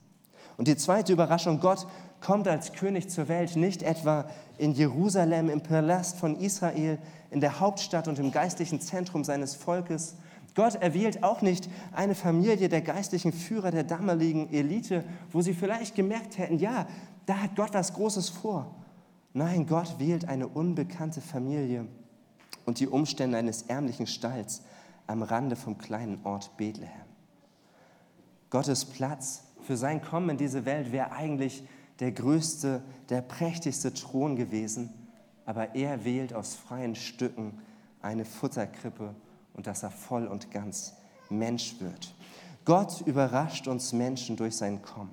[0.57, 1.87] Und die zweite Überraschung, Gott
[2.21, 6.99] kommt als König zur Welt, nicht etwa in Jerusalem, im Palast von Israel,
[7.31, 10.17] in der Hauptstadt und im geistlichen Zentrum seines Volkes,
[10.59, 15.95] Gott erwählt auch nicht eine Familie der geistlichen Führer der damaligen Elite, wo sie vielleicht
[15.95, 16.89] gemerkt hätten, ja,
[17.27, 18.75] da hat Gott was Großes vor.
[19.33, 21.87] Nein, Gott wählt eine unbekannte Familie
[22.67, 24.63] und die Umstände eines ärmlichen Stalls
[25.07, 26.91] am Rande vom kleinen Ort Bethlehem.
[28.51, 31.63] Gottes Platz für sein Kommen in diese Welt wäre eigentlich
[32.01, 34.93] der größte, der prächtigste Thron gewesen,
[35.47, 37.61] aber er wählt aus freien Stücken
[38.03, 39.15] eine Futterkrippe
[39.59, 40.95] und dass er voll und ganz
[41.31, 42.15] Mensch wird.
[42.65, 45.13] Gott überrascht uns Menschen durch sein Kommen.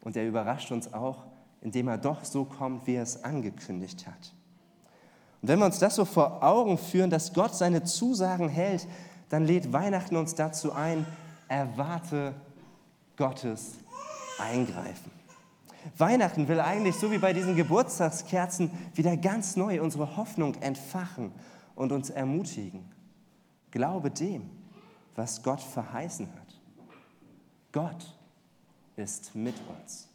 [0.00, 1.24] Und er überrascht uns auch,
[1.60, 4.32] indem er doch so kommt, wie er es angekündigt hat.
[5.40, 8.86] Und wenn wir uns das so vor Augen führen, dass Gott seine Zusagen hält,
[9.28, 11.04] dann lädt Weihnachten uns dazu ein,
[11.48, 12.34] erwarte
[13.16, 13.72] Gottes
[14.38, 15.10] Eingreifen.
[15.98, 21.32] Weihnachten will eigentlich, so wie bei diesen Geburtstagskerzen, wieder ganz neu unsere Hoffnung entfachen
[21.74, 22.91] und uns ermutigen.
[23.72, 24.48] Glaube dem,
[25.16, 26.60] was Gott verheißen hat.
[27.72, 28.16] Gott
[28.96, 30.08] ist mit uns.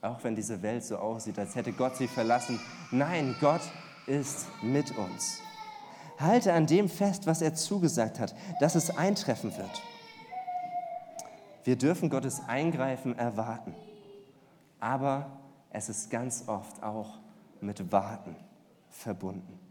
[0.00, 2.60] Auch wenn diese Welt so aussieht, als hätte Gott sie verlassen.
[2.90, 3.62] Nein, Gott
[4.06, 5.40] ist mit uns.
[6.18, 9.82] Halte an dem fest, was er zugesagt hat, dass es eintreffen wird.
[11.64, 13.74] Wir dürfen Gottes Eingreifen erwarten,
[14.78, 15.26] aber
[15.70, 17.18] es ist ganz oft auch
[17.60, 18.36] mit Warten
[18.90, 19.63] verbunden.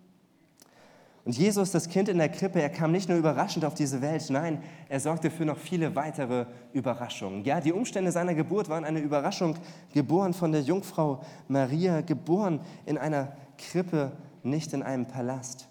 [1.25, 4.29] Und Jesus, das Kind in der Krippe, er kam nicht nur überraschend auf diese Welt,
[4.29, 7.45] nein, er sorgte für noch viele weitere Überraschungen.
[7.45, 9.55] Ja, die Umstände seiner Geburt waren eine Überraschung,
[9.93, 14.11] geboren von der Jungfrau Maria, geboren in einer Krippe,
[14.43, 15.69] nicht in einem Palast.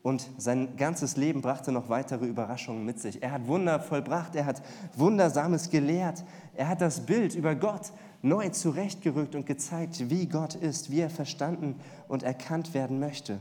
[0.00, 3.22] Und sein ganzes Leben brachte noch weitere Überraschungen mit sich.
[3.22, 4.62] Er hat Wunder vollbracht, er hat
[4.96, 6.24] Wundersames gelehrt,
[6.54, 7.92] er hat das Bild über Gott
[8.22, 11.76] neu zurechtgerückt und gezeigt, wie Gott ist, wie er verstanden
[12.08, 13.38] und erkannt werden möchte.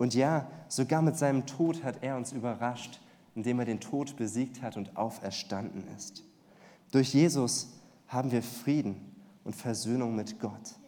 [0.00, 3.02] Und ja, sogar mit seinem Tod hat er uns überrascht,
[3.34, 6.24] indem er den Tod besiegt hat und auferstanden ist.
[6.90, 7.68] Durch Jesus
[8.08, 8.96] haben wir Frieden
[9.44, 10.78] und Versöhnung mit Gott.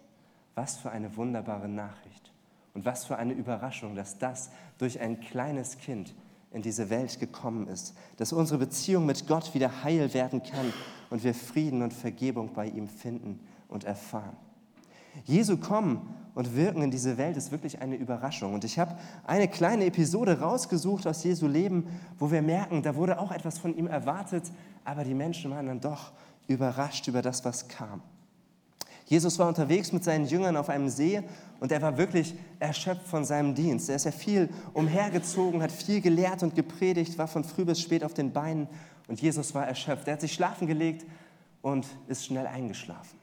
[0.54, 2.32] Was für eine wunderbare Nachricht
[2.72, 6.14] und was für eine Überraschung, dass das durch ein kleines Kind
[6.50, 10.72] in diese Welt gekommen ist, dass unsere Beziehung mit Gott wieder heil werden kann
[11.10, 14.38] und wir Frieden und Vergebung bei ihm finden und erfahren.
[15.24, 18.54] Jesu Kommen und Wirken in diese Welt ist wirklich eine Überraschung.
[18.54, 21.86] Und ich habe eine kleine Episode rausgesucht aus Jesu Leben,
[22.18, 24.44] wo wir merken, da wurde auch etwas von ihm erwartet,
[24.84, 26.12] aber die Menschen waren dann doch
[26.48, 28.02] überrascht über das, was kam.
[29.06, 31.22] Jesus war unterwegs mit seinen Jüngern auf einem See
[31.60, 33.90] und er war wirklich erschöpft von seinem Dienst.
[33.90, 38.04] Er ist ja viel umhergezogen, hat viel gelehrt und gepredigt, war von früh bis spät
[38.04, 38.68] auf den Beinen
[39.08, 40.06] und Jesus war erschöpft.
[40.06, 41.04] Er hat sich schlafen gelegt
[41.60, 43.21] und ist schnell eingeschlafen.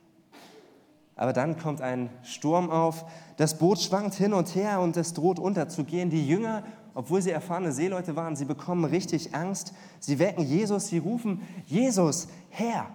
[1.20, 3.04] Aber dann kommt ein Sturm auf,
[3.36, 6.10] das Boot schwankt hin und her und es droht unterzugehen.
[6.10, 6.64] Die Jünger,
[6.94, 9.74] obwohl sie erfahrene Seeleute waren, sie bekommen richtig Angst.
[10.00, 12.88] Sie wecken Jesus, sie rufen, Jesus, Herr,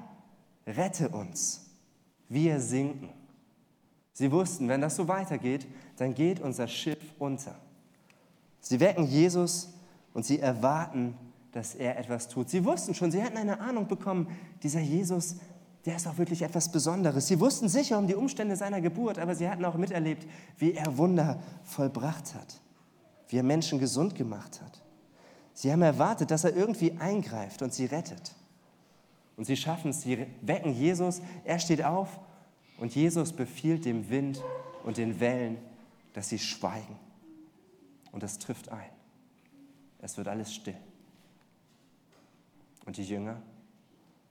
[0.66, 1.66] rette uns.
[2.30, 3.10] Wir sinken.
[4.14, 5.66] Sie wussten, wenn das so weitergeht,
[5.98, 7.54] dann geht unser Schiff unter.
[8.58, 9.68] Sie wecken Jesus
[10.14, 11.14] und sie erwarten,
[11.52, 12.48] dass er etwas tut.
[12.48, 14.28] Sie wussten schon, sie hatten eine Ahnung bekommen,
[14.62, 15.36] dieser Jesus
[15.84, 17.26] der ist auch wirklich etwas Besonderes.
[17.26, 20.26] Sie wussten sicher um die Umstände seiner Geburt, aber sie hatten auch miterlebt,
[20.56, 22.60] wie er Wunder vollbracht hat,
[23.28, 24.82] wie er Menschen gesund gemacht hat.
[25.52, 28.34] Sie haben erwartet, dass er irgendwie eingreift und sie rettet.
[29.36, 32.18] Und sie schaffen es, sie wecken Jesus, er steht auf
[32.78, 34.42] und Jesus befiehlt dem Wind
[34.84, 35.58] und den Wellen,
[36.14, 36.96] dass sie schweigen.
[38.10, 38.90] Und das trifft ein.
[40.00, 40.76] Es wird alles still.
[42.86, 43.42] Und die Jünger,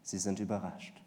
[0.03, 1.02] sie sind überrascht.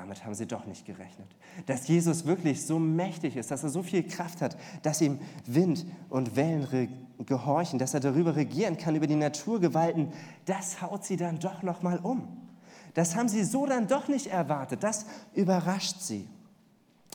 [0.00, 1.26] Damit haben sie doch nicht gerechnet.
[1.66, 5.86] Dass Jesus wirklich so mächtig ist, dass er so viel Kraft hat, dass ihm Wind
[6.08, 6.88] und Wellen
[7.26, 10.12] gehorchen, dass er darüber regieren kann, über die Naturgewalten,
[10.44, 12.28] das haut sie dann doch noch mal um.
[12.94, 14.84] Das haben sie so dann doch nicht erwartet.
[14.84, 16.28] Das überrascht sie.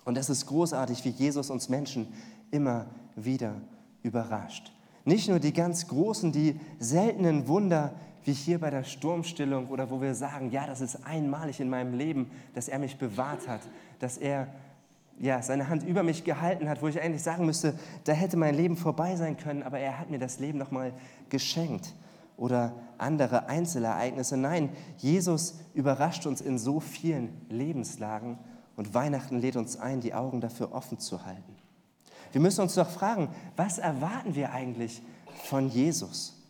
[0.04, 2.08] Und es ist großartig, wie Jesus uns Menschen
[2.52, 3.56] immer wieder
[4.02, 4.74] überrascht.
[5.06, 7.94] Nicht nur die ganz großen, die seltenen Wunder,
[8.26, 11.94] wie hier bei der Sturmstillung oder wo wir sagen, ja, das ist einmalig in meinem
[11.94, 13.62] Leben, dass er mich bewahrt hat,
[14.00, 14.48] dass er
[15.20, 18.56] ja, seine Hand über mich gehalten hat, wo ich eigentlich sagen müsste, da hätte mein
[18.56, 20.94] Leben vorbei sein können, aber er hat mir das Leben nochmal
[21.30, 21.94] geschenkt.
[22.36, 24.38] Oder andere Einzelereignisse.
[24.38, 28.40] Nein, Jesus überrascht uns in so vielen Lebenslagen
[28.76, 31.56] und Weihnachten lädt uns ein, die Augen dafür offen zu halten.
[32.32, 35.04] Wir müssen uns doch fragen, was erwarten wir eigentlich
[35.44, 36.43] von Jesus?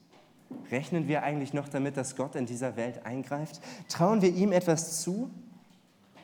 [0.72, 3.62] Rechnen wir eigentlich noch damit, dass Gott in dieser Welt eingreift?
[3.90, 5.30] Trauen wir ihm etwas zu?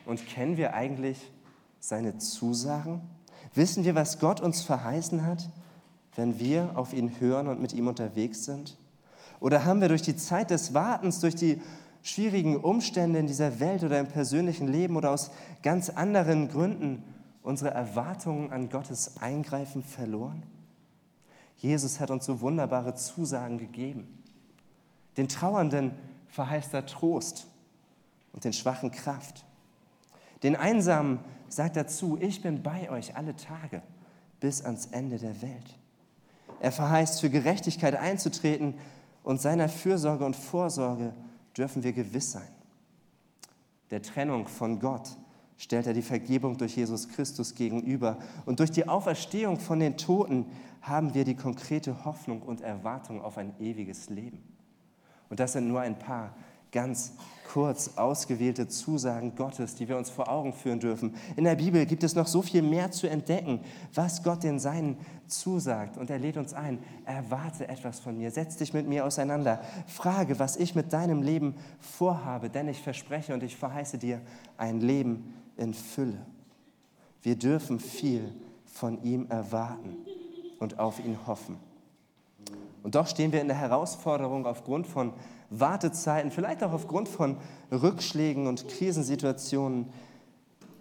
[0.06, 1.30] Und kennen wir eigentlich
[1.78, 3.00] seine Zusagen?
[3.54, 5.50] Wissen wir, was Gott uns verheißen hat,
[6.16, 8.76] wenn wir auf ihn hören und mit ihm unterwegs sind?
[9.40, 11.60] Oder haben wir durch die Zeit des Wartens, durch die
[12.02, 15.30] schwierigen Umstände in dieser Welt oder im persönlichen Leben oder aus
[15.62, 17.02] ganz anderen Gründen
[17.42, 20.42] unsere Erwartungen an Gottes Eingreifen verloren?
[21.56, 24.19] Jesus hat uns so wunderbare Zusagen gegeben.
[25.16, 25.92] Den Trauernden
[26.28, 27.46] verheißt er Trost
[28.32, 29.44] und den Schwachen Kraft.
[30.42, 33.82] Den Einsamen sagt er zu, ich bin bei euch alle Tage
[34.38, 35.78] bis ans Ende der Welt.
[36.60, 38.74] Er verheißt, für Gerechtigkeit einzutreten
[39.22, 41.12] und seiner Fürsorge und Vorsorge
[41.56, 42.48] dürfen wir gewiss sein.
[43.90, 45.16] Der Trennung von Gott
[45.60, 48.18] stellt er die Vergebung durch Jesus Christus gegenüber.
[48.46, 50.46] Und durch die Auferstehung von den Toten
[50.80, 54.42] haben wir die konkrete Hoffnung und Erwartung auf ein ewiges Leben.
[55.30, 56.34] Und das sind nur ein paar
[56.72, 57.14] ganz
[57.52, 61.16] kurz ausgewählte Zusagen Gottes, die wir uns vor Augen führen dürfen.
[61.36, 63.60] In der Bibel gibt es noch so viel mehr zu entdecken,
[63.92, 65.96] was Gott den Seinen zusagt.
[65.96, 70.38] Und er lädt uns ein, erwarte etwas von mir, setz dich mit mir auseinander, frage,
[70.38, 74.20] was ich mit deinem Leben vorhabe, denn ich verspreche und ich verheiße dir
[74.56, 76.24] ein Leben in Fülle.
[77.22, 78.32] Wir dürfen viel
[78.64, 79.96] von ihm erwarten
[80.60, 81.69] und auf ihn hoffen.
[82.82, 85.12] Und doch stehen wir in der Herausforderung aufgrund von
[85.50, 87.36] Wartezeiten, vielleicht auch aufgrund von
[87.70, 89.92] Rückschlägen und Krisensituationen,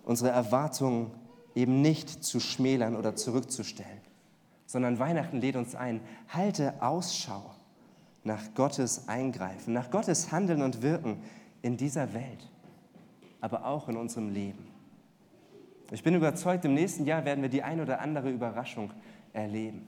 [0.03, 1.11] unsere Erwartungen
[1.55, 4.01] eben nicht zu schmälern oder zurückzustellen,
[4.65, 7.43] sondern Weihnachten lädt uns ein, halte Ausschau
[8.23, 11.21] nach Gottes Eingreifen, nach Gottes Handeln und Wirken
[11.61, 12.49] in dieser Welt,
[13.41, 14.67] aber auch in unserem Leben.
[15.91, 18.91] Ich bin überzeugt, im nächsten Jahr werden wir die ein oder andere Überraschung
[19.33, 19.87] erleben.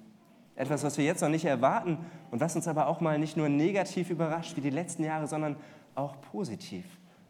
[0.62, 1.97] Etwas, was wir jetzt noch nicht erwarten
[2.30, 5.55] und was uns aber auch mal nicht nur negativ überrascht wie die letzten Jahre, sondern
[5.95, 6.86] auch positiv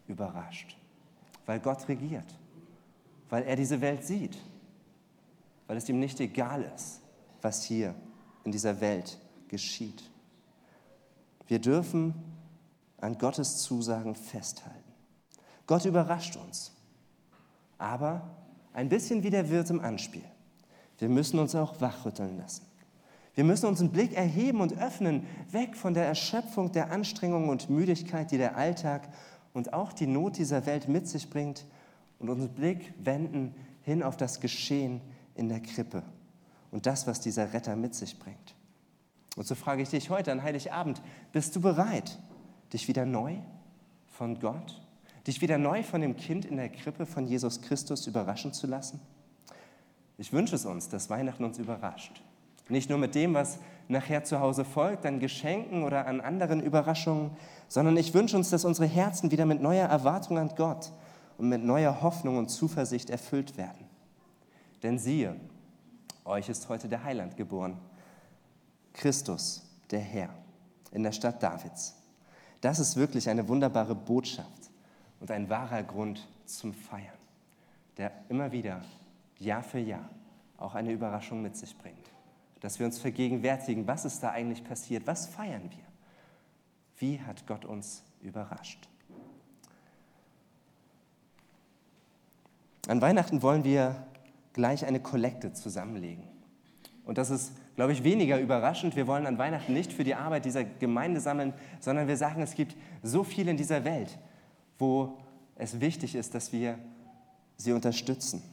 [0.10, 0.76] überrascht.
[1.46, 2.26] Weil Gott regiert,
[3.30, 4.38] weil er diese Welt sieht,
[5.66, 7.00] weil es ihm nicht egal ist,
[7.42, 7.96] was hier
[8.44, 9.18] in dieser Welt
[9.48, 10.04] geschieht.
[11.48, 12.14] Wir dürfen
[13.00, 14.92] an Gottes Zusagen festhalten.
[15.68, 16.74] Gott überrascht uns,
[17.78, 18.30] aber
[18.74, 20.26] ein bisschen wie der Wirt im Anspiel.
[20.98, 22.71] Wir müssen uns auch wachrütteln lassen.
[23.34, 28.32] Wir müssen unseren Blick erheben und öffnen, weg von der Erschöpfung, der Anstrengung und Müdigkeit,
[28.32, 29.08] die der Alltag
[29.54, 31.66] und auch die Not dieser Welt mit sich bringt
[32.20, 35.02] und unseren Blick wenden hin auf das Geschehen
[35.36, 36.04] in der Krippe
[36.72, 38.56] und das, was dieser Retter mit sich bringt.
[39.38, 41.02] Und so frage ich dich heute an Heiligabend,
[41.32, 42.20] bist du bereit,
[42.74, 43.38] dich wieder neu
[44.10, 44.82] von Gott,
[45.26, 49.00] dich wieder neu von dem Kind in der Krippe von Jesus Christus überraschen zu lassen?
[50.18, 52.22] Ich wünsche es uns, dass Weihnachten uns überrascht
[52.70, 53.60] nicht nur mit dem, was
[53.92, 57.32] nachher zu Hause folgt, an Geschenken oder an anderen Überraschungen,
[57.68, 60.92] sondern ich wünsche uns, dass unsere Herzen wieder mit neuer Erwartung an Gott
[61.38, 63.86] und mit neuer Hoffnung und Zuversicht erfüllt werden.
[64.82, 65.36] Denn siehe,
[66.26, 67.78] euch ist heute der Heiland geboren,
[68.94, 70.30] Christus, der Herr,
[70.92, 71.96] in der Stadt Davids.
[72.62, 74.72] Das ist wirklich eine wunderbare Botschaft
[75.20, 77.06] und ein wahrer Grund zum Feiern,
[77.98, 78.82] der immer wieder,
[79.40, 80.10] Jahr für Jahr,
[80.58, 82.01] auch eine Überraschung mit sich bringt
[82.62, 85.84] dass wir uns vergegenwärtigen, was ist da eigentlich passiert, was feiern wir,
[86.98, 88.88] wie hat Gott uns überrascht.
[92.88, 94.08] An Weihnachten wollen wir
[94.54, 96.24] gleich eine Kollekte zusammenlegen.
[97.04, 98.96] Und das ist, glaube ich, weniger überraschend.
[98.96, 102.54] Wir wollen an Weihnachten nicht für die Arbeit dieser Gemeinde sammeln, sondern wir sagen, es
[102.54, 104.18] gibt so viel in dieser Welt,
[104.78, 105.18] wo
[105.56, 106.78] es wichtig ist, dass wir
[107.58, 108.44] sie unterstützen.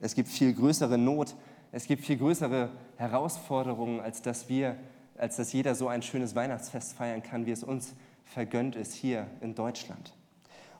[0.00, 1.34] Es gibt viel größere Not,
[1.72, 4.76] es gibt viel größere Herausforderungen, als dass wir,
[5.16, 7.94] als dass jeder so ein schönes Weihnachtsfest feiern kann, wie es uns
[8.24, 10.14] vergönnt ist hier in Deutschland.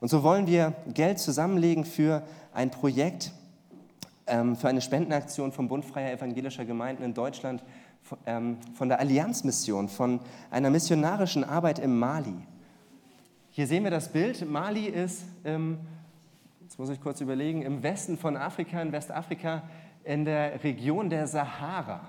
[0.01, 2.23] Und so wollen wir Geld zusammenlegen für
[2.53, 3.33] ein Projekt,
[4.27, 7.63] ähm, für eine Spendenaktion vom Bund Freier Evangelischer Gemeinden in Deutschland,
[8.27, 10.21] ähm, von der Allianzmission, von
[10.51, 12.35] einer missionarischen Arbeit im Mali.
[13.51, 14.49] Hier sehen wir das Bild.
[14.49, 19.65] Mali ist, jetzt muss ich kurz überlegen, im Westen von Afrika, in Westafrika,
[20.05, 22.01] in der Region der Sahara.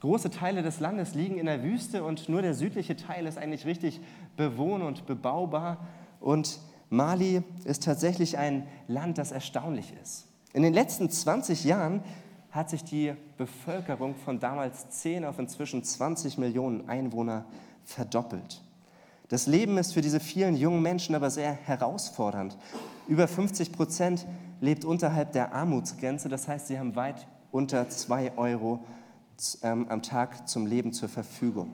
[0.00, 3.64] Große Teile des Landes liegen in der Wüste und nur der südliche Teil ist eigentlich
[3.64, 4.00] richtig
[4.36, 5.78] bewohnt und bebaubar.
[6.20, 6.60] Und
[6.90, 10.26] Mali ist tatsächlich ein Land, das erstaunlich ist.
[10.52, 12.02] In den letzten 20 Jahren
[12.50, 17.46] hat sich die Bevölkerung von damals 10 auf inzwischen 20 Millionen Einwohner
[17.84, 18.62] verdoppelt.
[19.28, 22.56] Das Leben ist für diese vielen jungen Menschen aber sehr herausfordernd.
[23.08, 24.26] Über 50 Prozent
[24.64, 28.84] lebt unterhalb der Armutsgrenze, das heißt, sie haben weit unter zwei Euro
[29.62, 31.72] ähm, am Tag zum Leben zur Verfügung.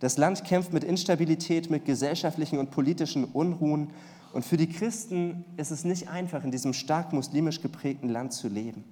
[0.00, 3.90] Das Land kämpft mit Instabilität, mit gesellschaftlichen und politischen Unruhen.
[4.32, 8.48] Und für die Christen ist es nicht einfach, in diesem stark muslimisch geprägten Land zu
[8.48, 8.84] leben.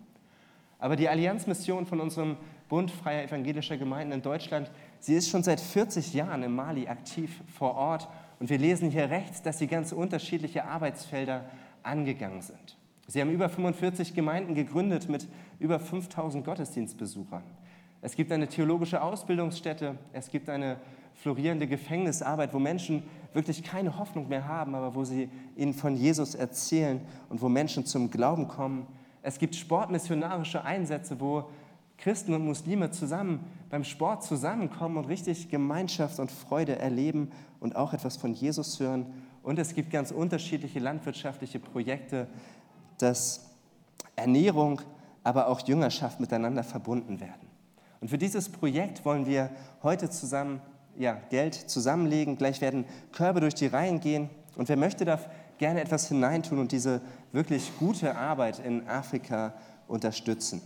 [0.79, 2.37] Aber die Allianzmission von unserem
[2.69, 7.43] Bund freier evangelischer Gemeinden in Deutschland, sie ist schon seit 40 Jahren in Mali aktiv
[7.59, 8.09] vor Ort.
[8.39, 11.45] Und wir lesen hier rechts, dass sie ganz unterschiedliche Arbeitsfelder
[11.83, 12.77] angegangen sind.
[13.11, 15.27] Sie haben über 45 Gemeinden gegründet mit
[15.59, 17.43] über 5000 Gottesdienstbesuchern.
[18.03, 20.77] Es gibt eine theologische Ausbildungsstätte, es gibt eine
[21.15, 23.03] florierende Gefängnisarbeit, wo Menschen
[23.33, 27.85] wirklich keine Hoffnung mehr haben, aber wo sie ihnen von Jesus erzählen und wo Menschen
[27.85, 28.87] zum Glauben kommen.
[29.23, 31.51] Es gibt sportmissionarische Einsätze, wo
[31.99, 33.41] Christen und Muslime zusammen
[33.71, 39.07] beim Sport zusammenkommen und richtig Gemeinschaft und Freude erleben und auch etwas von Jesus hören.
[39.43, 42.29] Und es gibt ganz unterschiedliche landwirtschaftliche Projekte,
[43.03, 43.47] dass
[44.17, 44.81] Ernährung,
[45.23, 47.49] aber auch Jüngerschaft miteinander verbunden werden.
[48.01, 49.51] Und für dieses Projekt wollen wir
[49.83, 50.61] heute zusammen
[50.97, 52.37] ja, Geld zusammenlegen.
[52.37, 54.31] Gleich werden Körbe durch die Reihen gehen.
[54.57, 55.29] Und wer möchte, darf
[55.59, 57.01] gerne etwas hineintun und diese
[57.33, 59.55] wirklich gute Arbeit in Afrika
[59.89, 60.63] unterstützen.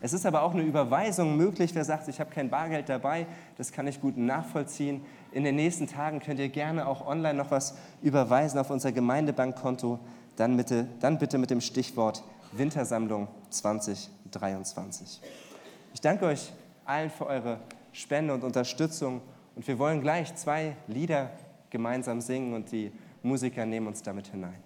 [0.00, 1.74] Es ist aber auch eine Überweisung möglich.
[1.74, 3.26] Wer sagt, ich habe kein Bargeld dabei,
[3.56, 5.00] das kann ich gut nachvollziehen.
[5.32, 9.98] In den nächsten Tagen könnt ihr gerne auch online noch was überweisen auf unser Gemeindebankkonto.
[10.36, 12.22] Dann bitte, dann bitte mit dem Stichwort
[12.52, 15.20] Wintersammlung 2023.
[15.94, 16.52] Ich danke euch
[16.84, 17.60] allen für eure
[17.92, 19.22] Spende und Unterstützung
[19.54, 21.30] und wir wollen gleich zwei Lieder
[21.70, 24.65] gemeinsam singen und die Musiker nehmen uns damit hinein.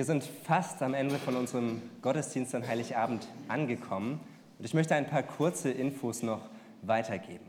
[0.00, 4.18] Wir sind fast am Ende von unserem Gottesdienst an Heiligabend angekommen
[4.58, 6.40] und ich möchte ein paar kurze Infos noch
[6.80, 7.44] weitergeben.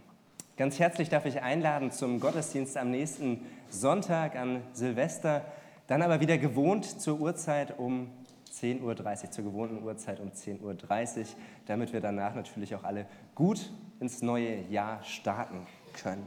[0.58, 3.40] Ganz herzlich darf ich einladen zum Gottesdienst am nächsten
[3.70, 5.46] Sonntag an Silvester,
[5.88, 8.10] dann aber wieder gewohnt zur Uhrzeit um
[8.54, 11.26] 10.30 Uhr, zur gewohnten Uhrzeit um 10.30 Uhr,
[11.68, 13.72] damit wir danach natürlich auch alle gut
[14.02, 16.26] ins neue Jahr starten können.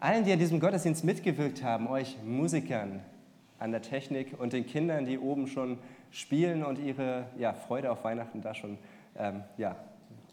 [0.00, 3.00] Allen, die an diesem Gottesdienst mitgewirkt haben, euch Musikern,
[3.58, 5.78] an der Technik und den Kindern, die oben schon
[6.10, 8.78] spielen und ihre ja, Freude auf Weihnachten da schon
[9.16, 9.76] ähm, ja,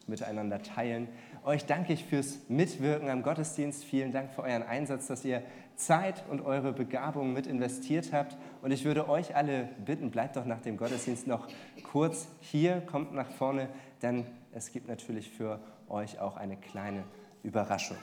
[0.07, 1.07] miteinander teilen.
[1.43, 3.83] Euch danke ich fürs Mitwirken am Gottesdienst.
[3.83, 5.41] Vielen Dank für euren Einsatz, dass ihr
[5.75, 8.37] Zeit und eure Begabung mit investiert habt.
[8.61, 11.47] Und ich würde euch alle bitten, bleibt doch nach dem Gottesdienst noch
[11.83, 13.69] kurz hier, kommt nach vorne,
[14.01, 15.59] denn es gibt natürlich für
[15.89, 17.03] euch auch eine kleine
[17.43, 17.97] Überraschung.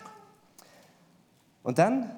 [1.62, 2.10] Und dann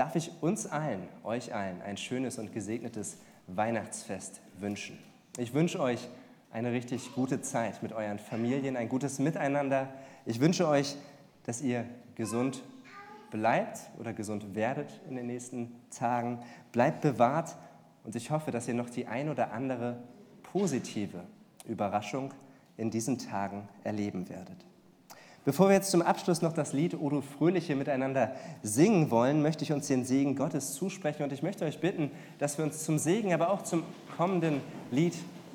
[0.00, 4.98] darf ich uns allen, euch allen, ein schönes und gesegnetes Weihnachtsfest wünschen.
[5.36, 6.08] Ich wünsche euch
[6.50, 9.90] eine richtig gute Zeit mit euren Familien, ein gutes Miteinander.
[10.24, 10.96] Ich wünsche euch,
[11.44, 11.84] dass ihr
[12.14, 12.62] gesund
[13.30, 16.38] bleibt oder gesund werdet in den nächsten Tagen.
[16.72, 17.54] Bleibt bewahrt
[18.02, 20.02] und ich hoffe, dass ihr noch die ein oder andere
[20.44, 21.24] positive
[21.68, 22.32] Überraschung
[22.78, 24.64] in diesen Tagen erleben werdet.
[25.44, 28.32] Bevor wir jetzt zum Abschluss noch das Lied O du Fröhliche miteinander
[28.62, 32.58] singen wollen, möchte ich uns den Segen Gottes zusprechen und ich möchte euch bitten, dass
[32.58, 33.82] wir uns zum Segen, aber auch zum
[34.18, 34.60] kommenden
[34.90, 35.14] Lied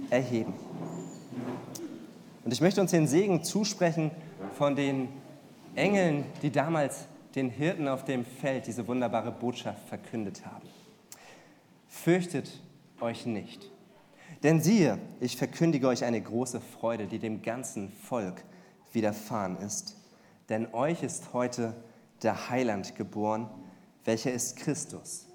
[0.10, 0.54] erheben.
[2.44, 4.10] Und ich möchte uns den Segen zusprechen
[4.58, 5.10] von den
[5.76, 7.06] Engeln, die damals
[7.36, 10.68] den Hirten auf dem Feld diese wunderbare Botschaft verkündet haben.
[11.88, 12.60] Fürchtet
[13.02, 13.70] euch nicht,
[14.42, 18.44] denn siehe, ich verkündige euch eine große Freude, die dem ganzen Volk
[18.96, 19.96] widerfahren ist.
[20.50, 21.76] Denn euch ist heute
[22.24, 23.50] der Heiland geboren,
[24.04, 25.28] welcher ist Christus,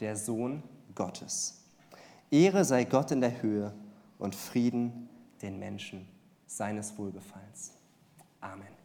[0.00, 0.62] der Sohn
[0.94, 1.62] Gottes.
[2.30, 3.72] Ehre sei Gott in der Höhe
[4.18, 5.08] und Frieden
[5.42, 6.08] den Menschen
[6.46, 7.72] seines Wohlgefallens.
[8.40, 8.75] Amen.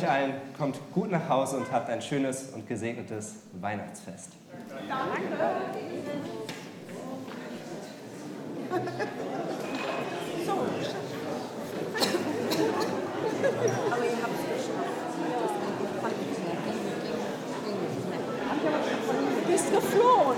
[0.00, 4.32] Euch allen, kommt gut nach Hause und habt ein schönes und gesegnetes Weihnachtsfest.
[4.88, 5.20] Danke.
[10.46, 10.52] So.
[13.90, 15.00] Aber ihr habt es geschafft.
[19.44, 20.36] Du bist geflohen.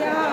[0.00, 0.29] Ja,